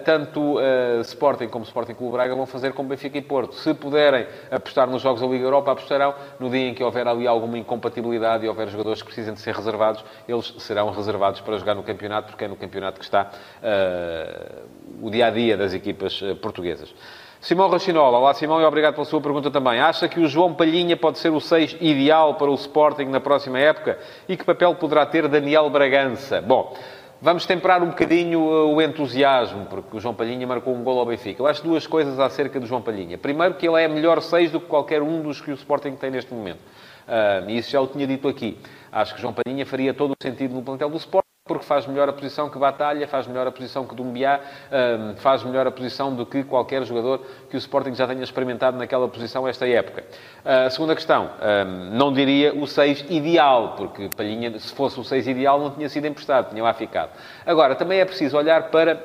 tanto 0.03 0.57
Sporting 1.01 1.47
como 1.47 1.65
Sporting 1.65 1.93
Clube 1.93 2.13
Braga 2.13 2.36
vão 2.36 2.45
fazer 2.45 2.73
como 2.73 2.89
Benfica 2.89 3.17
e 3.17 3.21
Porto. 3.21 3.55
Se 3.55 3.73
puderem 3.73 4.27
apostar 4.51 4.88
nos 4.88 5.01
jogos 5.01 5.21
da 5.21 5.27
Liga 5.27 5.45
Europa, 5.45 5.71
apostarão 5.71 6.13
no 6.39 6.49
dia 6.49 6.69
em 6.69 6.73
que 6.73 6.83
houver 6.83 7.07
ali 7.07 7.27
alguma 7.27 7.57
incompatibilidade 7.57 8.45
e 8.45 8.49
houver 8.49 8.67
jogadores 8.67 9.01
que 9.01 9.07
precisem 9.07 9.33
de 9.38 9.43
ser 9.43 9.56
reservados, 9.56 10.04
eles 10.28 10.54
serão 10.58 10.91
reservados 10.91 11.39
para 11.41 11.58
jogar 11.58 11.76
no 11.76 11.84
campeonato, 11.84 12.30
porque 12.30 12.43
é 12.43 12.47
no 12.47 12.56
campeonato 12.56 13.00
que 13.00 13.06
está 13.06 13.30
uh, 13.62 14.67
o 15.02 15.10
dia 15.10 15.28
a 15.28 15.30
dia 15.30 15.56
das 15.56 15.73
equipas 15.73 16.21
uh, 16.21 16.36
portuguesas. 16.36 16.93
Simão 17.39 17.69
Rachinola. 17.69 18.17
Olá, 18.17 18.34
Simão, 18.34 18.60
e 18.60 18.65
obrigado 18.65 18.95
pela 18.95 19.06
sua 19.06 19.21
pergunta 19.21 19.52
também. 19.52 19.80
Acha 19.80 20.08
que 20.08 20.19
o 20.19 20.28
João 20.28 20.56
Palhinha 20.56 20.97
pode 20.97 21.19
ser 21.19 21.30
o 21.30 21.39
6 21.39 21.78
ideal 21.80 22.34
para 22.34 22.50
o 22.50 22.56
Sporting 22.56 23.06
na 23.06 23.19
próxima 23.19 23.60
época? 23.60 24.00
E 24.28 24.36
que 24.36 24.43
papel 24.43 24.73
poderá 24.73 25.06
ter 25.06 25.28
Daniel 25.28 25.69
Bragança? 25.69 26.41
Bom, 26.41 26.76
vamos 27.21 27.45
temperar 27.45 27.84
um 27.84 27.89
bocadinho 27.89 28.39
eh, 28.39 28.73
o 28.73 28.82
entusiasmo, 28.82 29.67
porque 29.67 29.97
o 29.97 30.00
João 30.00 30.15
Palhinha 30.15 30.47
marcou 30.47 30.73
um 30.73 30.84
gol 30.84 31.00
ao 31.00 31.06
Benfica. 31.06 31.39
Eu 31.39 31.45
acho 31.45 31.63
duas 31.63 31.86
coisas 31.86 32.19
acerca 32.19 32.60
do 32.60 32.65
João 32.65 32.82
Palhinha. 32.82 33.19
Primeiro, 33.19 33.54
que 33.54 33.67
ele 33.67 33.84
é 33.84 33.88
melhor 33.88 34.19
6 34.19 34.52
do 34.52 34.60
que 34.60 34.65
qualquer 34.65 35.04
um 35.04 35.21
dos 35.21 35.39
que 35.39 35.52
o 35.52 35.54
Sporting 35.54 35.95
tem 35.95 36.10
neste 36.10 36.34
momento. 36.34 36.60
Uh, 37.08 37.50
isso 37.52 37.71
já 37.71 37.80
o 37.80 37.88
tinha 37.88 38.06
dito 38.06 38.28
aqui. 38.28 38.58
Acho 38.91 39.15
que 39.15 39.21
João 39.21 39.34
Palhinha 39.34 39.65
faria 39.65 39.93
todo 39.93 40.12
o 40.12 40.15
sentido 40.21 40.54
no 40.54 40.62
plantel 40.62 40.89
do 40.89 40.97
Sport, 40.97 41.26
porque 41.47 41.65
faz 41.65 41.88
melhor 41.88 42.10
a 42.10 42.13
posição 42.13 42.50
que 42.50 42.60
Batalha, 42.60 43.08
faz 43.08 43.26
melhor 43.26 43.47
a 43.47 43.52
posição 43.52 43.88
que 43.88 43.95
Dumbiá, 43.95 44.41
um, 44.71 45.15
faz 45.15 45.43
melhor 45.43 45.65
a 45.65 45.71
posição 45.71 46.13
do 46.13 46.26
que 46.26 46.43
qualquer 46.43 46.84
jogador 46.84 47.21
que 47.50 47.56
o 47.56 47.58
Sporting 47.58 47.95
já 47.95 48.06
tenha 48.06 48.23
experimentado 48.23 48.78
naquela 48.78 49.08
posição 49.08 49.47
esta 49.47 49.67
época. 49.67 50.04
Uh, 50.45 50.67
a 50.67 50.69
segunda 50.69 50.93
questão, 50.93 51.30
um, 51.41 51.97
não 51.97 52.12
diria 52.12 52.54
o 52.54 52.67
6 52.67 53.06
ideal, 53.10 53.76
porque 53.78 54.10
Palhinha, 54.15 54.60
se 54.60 54.73
fosse 54.73 55.00
o 55.00 55.04
6 55.04 55.28
ideal, 55.28 55.60
não 55.60 55.71
tinha 55.71 55.89
sido 55.89 56.06
emprestado, 56.06 56.50
tinha 56.50 56.63
lá 56.63 56.73
ficado. 56.73 57.12
Agora, 57.45 57.76
também 57.76 58.00
é 58.00 58.06
preciso 58.06 58.38
olhar 58.38 58.69
para 58.69 59.02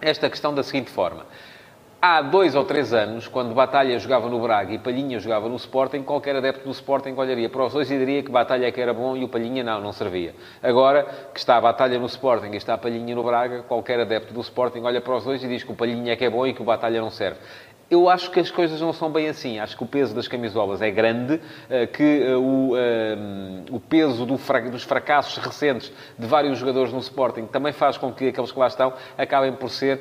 esta 0.00 0.28
questão 0.28 0.54
da 0.54 0.62
seguinte 0.62 0.90
forma. 0.90 1.24
Há 2.04 2.20
dois 2.20 2.56
ou 2.56 2.64
três 2.64 2.92
anos, 2.92 3.28
quando 3.28 3.54
Batalha 3.54 3.96
jogava 3.96 4.28
no 4.28 4.40
Braga 4.40 4.72
e 4.72 4.78
Palhinha 4.80 5.20
jogava 5.20 5.48
no 5.48 5.54
Sporting, 5.54 6.02
qualquer 6.02 6.34
adepto 6.34 6.64
do 6.64 6.72
Sporting 6.72 7.12
olharia 7.12 7.48
para 7.48 7.64
os 7.64 7.72
dois 7.72 7.88
e 7.92 7.96
diria 7.96 8.24
que 8.24 8.28
Batalha 8.28 8.66
é 8.66 8.72
que 8.72 8.80
era 8.80 8.92
bom 8.92 9.16
e 9.16 9.22
o 9.22 9.28
Palhinha 9.28 9.62
não, 9.62 9.80
não 9.80 9.92
servia. 9.92 10.34
Agora, 10.60 11.06
que 11.32 11.38
está 11.38 11.56
a 11.56 11.60
Batalha 11.60 12.00
no 12.00 12.06
Sporting 12.06 12.50
e 12.54 12.56
está 12.56 12.74
a 12.74 12.78
Palhinha 12.78 13.14
no 13.14 13.22
Braga, 13.22 13.62
qualquer 13.62 14.00
adepto 14.00 14.34
do 14.34 14.40
Sporting 14.40 14.80
olha 14.80 15.00
para 15.00 15.14
os 15.14 15.22
dois 15.22 15.44
e 15.44 15.46
diz 15.46 15.62
que 15.62 15.70
o 15.70 15.76
Palhinha 15.76 16.14
é 16.14 16.16
que 16.16 16.24
é 16.24 16.28
bom 16.28 16.44
e 16.44 16.52
que 16.52 16.60
o 16.60 16.64
Batalha 16.64 17.00
não 17.00 17.08
serve. 17.08 17.38
Eu 17.88 18.08
acho 18.08 18.32
que 18.32 18.40
as 18.40 18.50
coisas 18.50 18.80
não 18.80 18.92
são 18.92 19.08
bem 19.08 19.28
assim. 19.28 19.60
Acho 19.60 19.76
que 19.76 19.84
o 19.84 19.86
peso 19.86 20.12
das 20.12 20.26
camisolas 20.26 20.82
é 20.82 20.90
grande, 20.90 21.40
eh, 21.70 21.86
que 21.86 22.24
eh, 22.26 22.34
o, 22.34 22.72
eh, 22.74 23.16
o 23.70 23.78
peso 23.78 24.26
do, 24.26 24.38
dos 24.70 24.82
fracassos 24.82 25.36
recentes 25.36 25.92
de 26.18 26.26
vários 26.26 26.58
jogadores 26.58 26.92
no 26.92 26.98
Sporting 26.98 27.46
também 27.46 27.72
faz 27.72 27.96
com 27.96 28.12
que 28.12 28.28
aqueles 28.28 28.50
que 28.50 28.58
lá 28.58 28.66
estão 28.66 28.92
acabem 29.16 29.52
por 29.52 29.70
ser 29.70 30.00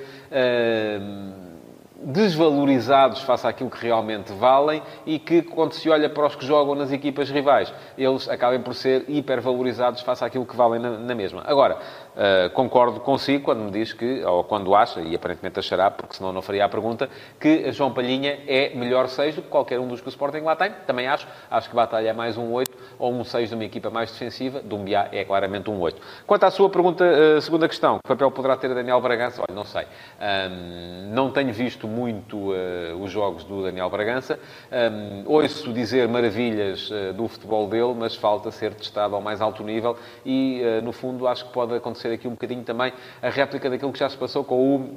desvalorizados 2.03 3.21
face 3.21 3.45
àquilo 3.47 3.69
que 3.69 3.81
realmente 3.81 4.31
valem 4.33 4.81
e 5.05 5.19
que, 5.19 5.41
quando 5.41 5.73
se 5.73 5.89
olha 5.89 6.09
para 6.09 6.25
os 6.25 6.35
que 6.35 6.45
jogam 6.45 6.75
nas 6.75 6.91
equipas 6.91 7.29
rivais, 7.29 7.73
eles 7.97 8.27
acabem 8.27 8.61
por 8.61 8.73
ser 8.73 9.05
hipervalorizados 9.07 10.01
face 10.01 10.23
àquilo 10.23 10.45
que 10.45 10.55
valem 10.55 10.79
na, 10.79 10.91
na 10.91 11.15
mesma. 11.15 11.43
Agora, 11.45 11.77
uh, 11.77 12.49
concordo 12.51 12.99
consigo 12.99 13.43
quando 13.43 13.59
me 13.59 13.71
diz 13.71 13.93
que, 13.93 14.23
ou 14.23 14.43
quando 14.43 14.73
acha, 14.73 15.01
e 15.01 15.15
aparentemente 15.15 15.59
achará, 15.59 15.91
porque 15.91 16.15
senão 16.15 16.33
não 16.33 16.41
faria 16.41 16.65
a 16.65 16.69
pergunta, 16.69 17.09
que 17.39 17.71
João 17.71 17.93
Palhinha 17.93 18.39
é 18.47 18.73
melhor 18.75 19.07
6 19.07 19.35
do 19.35 19.41
que 19.43 19.49
qualquer 19.49 19.79
um 19.79 19.87
dos 19.87 20.01
que 20.01 20.07
o 20.07 20.09
Sporting 20.09 20.39
lá 20.39 20.55
tem. 20.55 20.71
Também 20.87 21.07
acho. 21.07 21.27
Acho 21.49 21.69
que 21.69 21.75
Batalha 21.75 22.09
é 22.09 22.13
mais 22.13 22.37
um 22.37 22.51
8 22.51 22.71
ou 22.97 23.13
um 23.13 23.23
6 23.23 23.49
de 23.49 23.55
uma 23.55 23.63
equipa 23.63 23.89
mais 23.89 24.11
defensiva. 24.11 24.61
Dumbiá 24.61 25.09
é 25.11 25.23
claramente 25.23 25.69
um 25.69 25.79
8. 25.79 26.01
Quanto 26.25 26.43
à 26.45 26.51
sua 26.51 26.69
pergunta, 26.69 27.03
uh, 27.03 27.41
segunda 27.41 27.67
questão, 27.67 27.99
que 27.99 28.07
papel 28.07 28.31
poderá 28.31 28.57
ter 28.57 28.73
Daniel 28.73 28.99
Bragança? 29.01 29.41
Olha, 29.41 29.55
não 29.55 29.65
sei. 29.65 29.85
Um, 30.19 31.13
não 31.13 31.31
tenho 31.31 31.53
visto 31.53 31.87
muito 31.91 32.37
uh, 32.37 32.95
os 33.01 33.11
jogos 33.11 33.43
do 33.43 33.61
Daniel 33.63 33.89
Bragança. 33.89 34.39
Um, 34.71 35.23
ouço 35.25 35.71
dizer 35.73 36.07
maravilhas 36.07 36.89
uh, 36.89 37.13
do 37.13 37.27
futebol 37.27 37.67
dele, 37.67 37.93
mas 37.93 38.15
falta 38.15 38.49
ser 38.49 38.73
testado 38.73 39.15
ao 39.15 39.21
mais 39.21 39.41
alto 39.41 39.63
nível 39.63 39.97
e, 40.25 40.61
uh, 40.63 40.81
no 40.81 40.91
fundo, 40.93 41.27
acho 41.27 41.45
que 41.45 41.51
pode 41.51 41.75
acontecer 41.75 42.13
aqui 42.13 42.27
um 42.27 42.31
bocadinho 42.31 42.63
também 42.63 42.93
a 43.21 43.29
réplica 43.29 43.69
daquilo 43.69 43.91
que 43.91 43.99
já 43.99 44.09
se 44.09 44.17
passou 44.17 44.43
com 44.43 44.75
o 44.75 44.89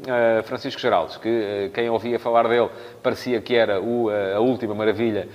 Francisco 0.44 0.80
Geraldes, 0.80 1.16
que 1.16 1.70
quem 1.74 1.88
ouvia 1.90 2.18
falar 2.18 2.46
dele 2.48 2.68
parecia 3.02 3.40
que 3.40 3.54
era 3.54 3.80
o, 3.80 4.08
a 4.10 4.38
última 4.38 4.74
maravilha 4.74 5.28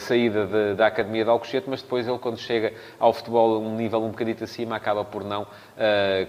saída 0.00 0.46
de, 0.46 0.74
da 0.74 0.86
Academia 0.86 1.24
de 1.24 1.30
Alcochete, 1.30 1.68
mas 1.68 1.82
depois 1.82 2.08
ele, 2.08 2.18
quando 2.18 2.38
chega 2.38 2.72
ao 2.98 3.12
futebol 3.12 3.60
um 3.60 3.76
nível 3.76 4.02
um 4.02 4.10
bocadito 4.10 4.44
acima, 4.44 4.76
acaba 4.76 5.04
por 5.04 5.22
não 5.22 5.46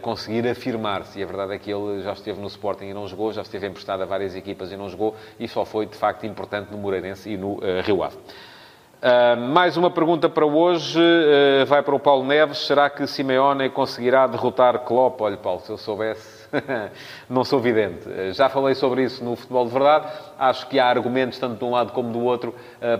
conseguir 0.01 0.47
afirmar-se. 0.47 1.19
E 1.19 1.23
a 1.23 1.25
verdade 1.25 1.53
é 1.53 1.57
que 1.57 1.71
ele 1.71 2.01
já 2.01 2.13
esteve 2.13 2.39
no 2.39 2.47
Sporting 2.47 2.85
e 2.85 2.93
não 2.93 3.07
jogou, 3.07 3.31
já 3.31 3.41
esteve 3.41 3.67
emprestado 3.67 4.01
a 4.01 4.05
várias 4.05 4.35
equipas 4.35 4.71
e 4.71 4.77
não 4.77 4.89
jogou, 4.89 5.15
e 5.39 5.47
só 5.47 5.65
foi, 5.65 5.85
de 5.85 5.95
facto, 5.95 6.25
importante 6.25 6.71
no 6.71 6.77
Moreirense 6.77 7.31
e 7.31 7.37
no 7.37 7.53
uh, 7.53 7.81
Rio 7.83 8.03
Ave. 8.03 8.17
Uh, 8.17 9.39
mais 9.39 9.77
uma 9.77 9.91
pergunta 9.91 10.27
para 10.27 10.45
hoje, 10.45 10.99
uh, 10.99 11.65
vai 11.67 11.83
para 11.83 11.93
o 11.93 11.99
Paulo 11.99 12.25
Neves. 12.25 12.57
Será 12.65 12.89
que 12.89 13.05
Simeone 13.05 13.69
conseguirá 13.69 14.25
derrotar 14.25 14.79
Klopp? 14.79 15.21
Olha, 15.21 15.37
Paulo, 15.37 15.59
se 15.59 15.69
eu 15.69 15.77
soubesse, 15.77 16.34
não 17.29 17.43
sou 17.43 17.59
vidente. 17.59 18.33
Já 18.33 18.49
falei 18.49 18.75
sobre 18.75 19.03
isso 19.03 19.23
no 19.23 19.35
Futebol 19.35 19.65
de 19.65 19.71
Verdade. 19.71 20.07
Acho 20.37 20.67
que 20.67 20.79
há 20.79 20.87
argumentos, 20.87 21.39
tanto 21.39 21.57
de 21.57 21.63
um 21.65 21.71
lado 21.71 21.91
como 21.91 22.11
do 22.11 22.23
outro, 22.23 22.53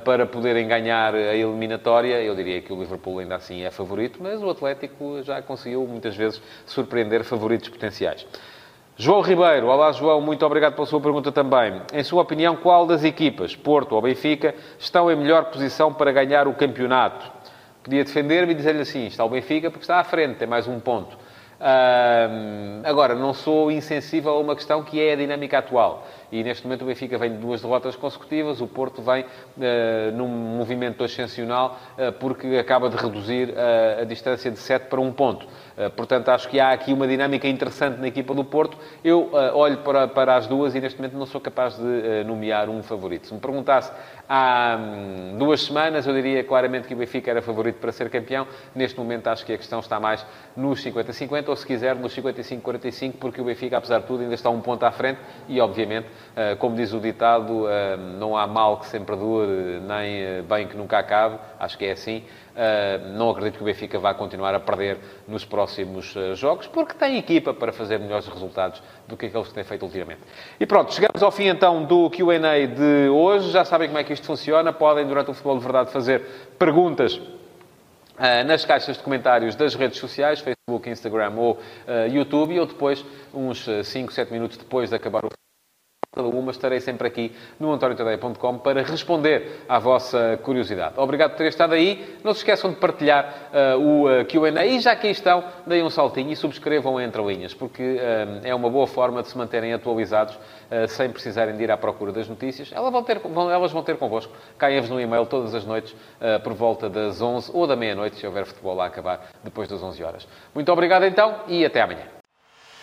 para 0.04 0.26
poderem 0.26 0.68
ganhar 0.68 1.14
a 1.14 1.36
eliminatória. 1.36 2.22
Eu 2.22 2.36
diria 2.36 2.62
que 2.62 2.72
o 2.72 2.80
Liverpool 2.80 3.20
ainda 3.20 3.36
assim 3.36 3.64
é 3.64 3.72
favorito, 3.72 4.20
mas 4.22 4.42
o 4.42 4.50
Atlético 4.50 5.22
já 5.24 5.42
conseguiu, 5.42 5.86
muitas 5.88 6.16
vezes, 6.16 6.42
surpreender 6.66 7.24
favoritos 7.24 7.70
potenciais. 7.70 8.26
João 8.98 9.20
Ribeiro, 9.20 9.68
olá 9.68 9.92
João, 9.92 10.22
muito 10.22 10.46
obrigado 10.46 10.74
pela 10.74 10.88
sua 10.88 11.02
pergunta 11.02 11.30
também. 11.30 11.82
Em 11.94 12.02
sua 12.02 12.22
opinião, 12.22 12.56
qual 12.56 12.86
das 12.86 13.04
equipas, 13.04 13.54
Porto 13.54 13.94
ou 13.94 14.02
Benfica, 14.02 14.56
estão 14.80 15.12
em 15.12 15.18
melhor 15.18 15.46
posição 15.52 15.94
para 15.94 16.14
ganhar 16.14 16.48
o 16.48 16.54
campeonato? 16.54 17.30
Podia 17.84 18.06
defender-me 18.06 18.54
e 18.54 18.56
dizer-lhe 18.56 18.82
assim: 18.82 19.06
está 19.06 19.26
o 19.26 19.30
Benfica 19.30 19.70
porque 19.70 19.84
está 19.84 20.00
à 20.00 20.04
frente, 20.06 20.38
tem 20.38 20.48
mais 20.48 20.66
um 20.66 20.80
ponto. 20.80 21.18
Agora, 22.84 23.16
não 23.16 23.34
sou 23.34 23.72
insensível 23.72 24.32
a 24.32 24.40
uma 24.40 24.56
questão 24.56 24.84
que 24.84 25.02
é 25.02 25.14
a 25.14 25.16
dinâmica 25.16 25.58
atual. 25.58 26.06
E 26.36 26.44
neste 26.44 26.66
momento 26.66 26.82
o 26.82 26.86
Benfica 26.86 27.18
vem 27.18 27.32
de 27.32 27.38
duas 27.38 27.62
derrotas 27.62 27.96
consecutivas, 27.96 28.60
o 28.60 28.68
Porto 28.68 29.02
vem 29.02 29.24
uh, 29.24 30.12
num 30.14 30.28
movimento 30.28 31.02
ascensional 31.02 31.80
uh, 31.98 32.12
porque 32.12 32.58
acaba 32.58 32.90
de 32.90 32.98
reduzir 32.98 33.52
uh, 33.52 34.02
a 34.02 34.04
distância 34.04 34.52
de 34.52 34.60
7 34.60 34.88
para 34.88 35.00
1 35.00 35.14
ponto. 35.14 35.48
portanto, 35.96 36.28
acho 36.30 36.50
que 36.50 36.60
há 36.60 36.72
aqui 36.72 36.92
uma 36.92 37.08
dinâmica 37.08 37.48
interessante 37.48 38.02
na 38.02 38.08
equipa 38.08 38.34
do 38.34 38.44
Porto. 38.44 38.78
Eu 39.04 39.32
olho 39.54 39.78
para, 39.78 40.08
para 40.10 40.36
as 40.36 40.46
duas 40.48 40.76
e 40.76 40.82
neste 40.82 41.00
momento 41.00 41.18
não 41.18 41.26
sou 41.26 41.40
capaz 41.40 41.78
de 41.78 42.24
nomear 42.26 42.70
um 42.70 42.84
favorito. 42.84 43.28
Se 43.28 43.34
me 43.34 43.40
perguntasse 43.40 43.92
há 44.28 44.78
hum, 44.80 45.38
duas 45.38 45.62
semanas, 45.62 46.08
eu 46.08 46.14
diria 46.14 46.44
claramente 46.44 46.88
que 46.88 46.94
o 46.94 46.98
Benfica 46.98 47.32
era 47.32 47.42
favorito 47.42 47.78
para 47.78 47.92
ser 47.92 48.10
campeão. 48.10 48.48
Neste 48.74 48.98
momento 48.98 49.28
acho 49.28 49.46
que 49.46 49.54
a 49.54 49.58
questão 49.58 49.80
está 49.80 50.00
mais 50.00 50.26
nos 50.56 50.84
50-50 50.84 51.50
ou, 51.50 51.56
se 51.56 51.66
quiser, 51.66 51.96
nos 51.96 52.16
55-45, 52.16 53.14
porque 53.20 53.42
o 53.42 53.44
Benfica, 53.44 53.78
apesar 53.78 54.00
de 54.00 54.08
tudo, 54.08 54.24
ainda 54.24 54.36
está 54.36 54.50
um 54.50 54.62
ponto 54.62 54.84
à 54.84 54.92
frente 54.92 55.20
e, 55.48 55.60
obviamente, 55.60 56.08
eh, 56.08 56.25
como 56.60 56.76
diz 56.76 56.94
o 56.94 57.00
ditado, 57.00 57.70
eh, 57.70 57.96
não 57.96 58.36
há 58.36 58.46
mal 58.46 58.78
que 58.78 58.88
sempre 58.88 59.16
dure, 59.16 59.80
nem 59.80 60.22
eh, 60.22 60.42
bem 60.42 60.68
que 60.68 60.76
nunca 60.76 60.98
acabe. 60.98 61.40
Acho 61.60 61.78
que 61.78 61.86
é 61.86 61.92
assim. 61.92 62.24
Não 63.18 63.30
acredito 63.30 63.58
que 63.58 63.64
o 63.64 63.66
Benfica 63.66 64.00
vá 64.00 64.14
continuar 64.14 64.56
a 64.56 64.60
perder 64.62 64.98
nos 65.28 65.44
próximos 65.44 66.16
jogos, 66.36 66.68
porque 66.68 66.94
tem 66.94 67.18
equipa 67.18 67.54
para 67.54 67.74
fazer 67.74 68.00
melhores 68.00 68.28
resultados 68.28 68.82
do 69.06 69.18
que 69.18 69.26
aqueles 69.26 69.50
que 69.50 69.54
tem 69.54 69.64
feito 69.66 69.84
ultimamente. 69.84 70.22
E 70.58 70.66
pronto, 70.66 70.94
chegamos 70.94 71.22
ao 71.22 71.32
fim 71.32 71.48
então 71.48 71.84
do 71.84 72.10
QA 72.10 72.66
de 72.66 73.10
hoje. 73.10 73.52
Já 73.52 73.66
sabem 73.66 73.90
como 73.90 74.00
é 74.00 74.06
que 74.06 74.14
isto 74.14 74.26
funciona. 74.26 74.72
Podem, 74.72 75.06
durante 75.06 75.32
o 75.32 75.34
Futebol 75.34 75.58
de 75.58 75.64
Verdade, 75.66 75.92
fazer 75.92 76.22
perguntas 76.58 77.20
nas 78.46 78.64
caixas 78.64 78.96
de 78.96 79.04
comentários 79.04 79.56
das 79.56 79.76
redes 79.76 80.00
sociais, 80.00 80.40
Facebook, 80.40 80.90
Instagram 80.90 81.34
ou 81.36 81.54
uh, 81.54 82.08
YouTube, 82.10 82.56
eu 82.56 82.66
depois, 82.66 83.04
uns 83.34 83.68
5, 83.84 84.14
7 84.14 84.32
minutos 84.32 84.58
depois 84.58 84.90
de 84.90 84.96
acabar 84.96 85.26
o 85.26 85.30
cada 86.16 86.28
uma, 86.28 86.52
estarei 86.52 86.80
sempre 86.80 87.08
aqui 87.08 87.36
no 87.60 87.72
antoniotadeia.com 87.74 88.58
para 88.60 88.82
responder 88.82 89.64
à 89.68 89.78
vossa 89.78 90.40
curiosidade. 90.42 90.94
Obrigado 90.98 91.32
por 91.32 91.38
terem 91.38 91.50
estado 91.50 91.74
aí. 91.74 92.18
Não 92.24 92.34
se 92.34 92.40
esqueçam 92.40 92.72
de 92.72 92.78
partilhar 92.78 93.52
uh, 93.76 93.80
o 93.80 94.22
uh, 94.22 94.26
Q&A 94.26 94.66
e 94.66 94.80
já 94.80 94.94
aqui 94.94 95.10
estão, 95.10 95.44
deem 95.68 95.84
um 95.84 95.90
saltinho 95.90 96.32
e 96.32 96.36
subscrevam 96.36 97.00
Entre 97.02 97.22
Linhas, 97.22 97.54
porque 97.54 97.84
uh, 97.84 98.42
é 98.44 98.56
uma 98.56 98.70
boa 98.70 98.88
forma 98.88 99.22
de 99.22 99.28
se 99.28 99.38
manterem 99.38 99.74
atualizados 99.74 100.40
sem 100.88 101.10
precisarem 101.12 101.56
de 101.56 101.64
ir 101.64 101.70
à 101.70 101.78
procura 101.78 102.12
das 102.12 102.28
notícias. 102.28 102.72
Elas 102.74 102.92
vão 102.92 103.04
ter, 103.04 103.20
vão, 103.20 103.52
elas 103.52 103.72
vão 103.72 103.84
ter 103.84 103.98
convosco. 103.98 104.34
Caem-vos 104.58 104.90
no 104.90 105.00
e-mail 105.00 105.26
todas 105.26 105.54
as 105.54 105.64
noites 105.64 105.96
por 106.44 106.54
volta 106.54 106.90
das 106.90 107.22
11 107.22 107.52
ou 107.54 107.68
da 107.68 107.76
meia-noite, 107.76 108.16
se 108.16 108.26
houver 108.26 108.46
futebol 108.46 108.82
a 108.82 108.86
acabar 108.86 109.30
depois 109.44 109.68
das 109.68 109.84
11 109.84 110.04
horas. 110.04 110.28
Muito 110.56 110.72
obrigado 110.72 111.06
então 111.06 111.42
e 111.48 111.64
até 111.64 111.82
amanhã. 111.82 112.15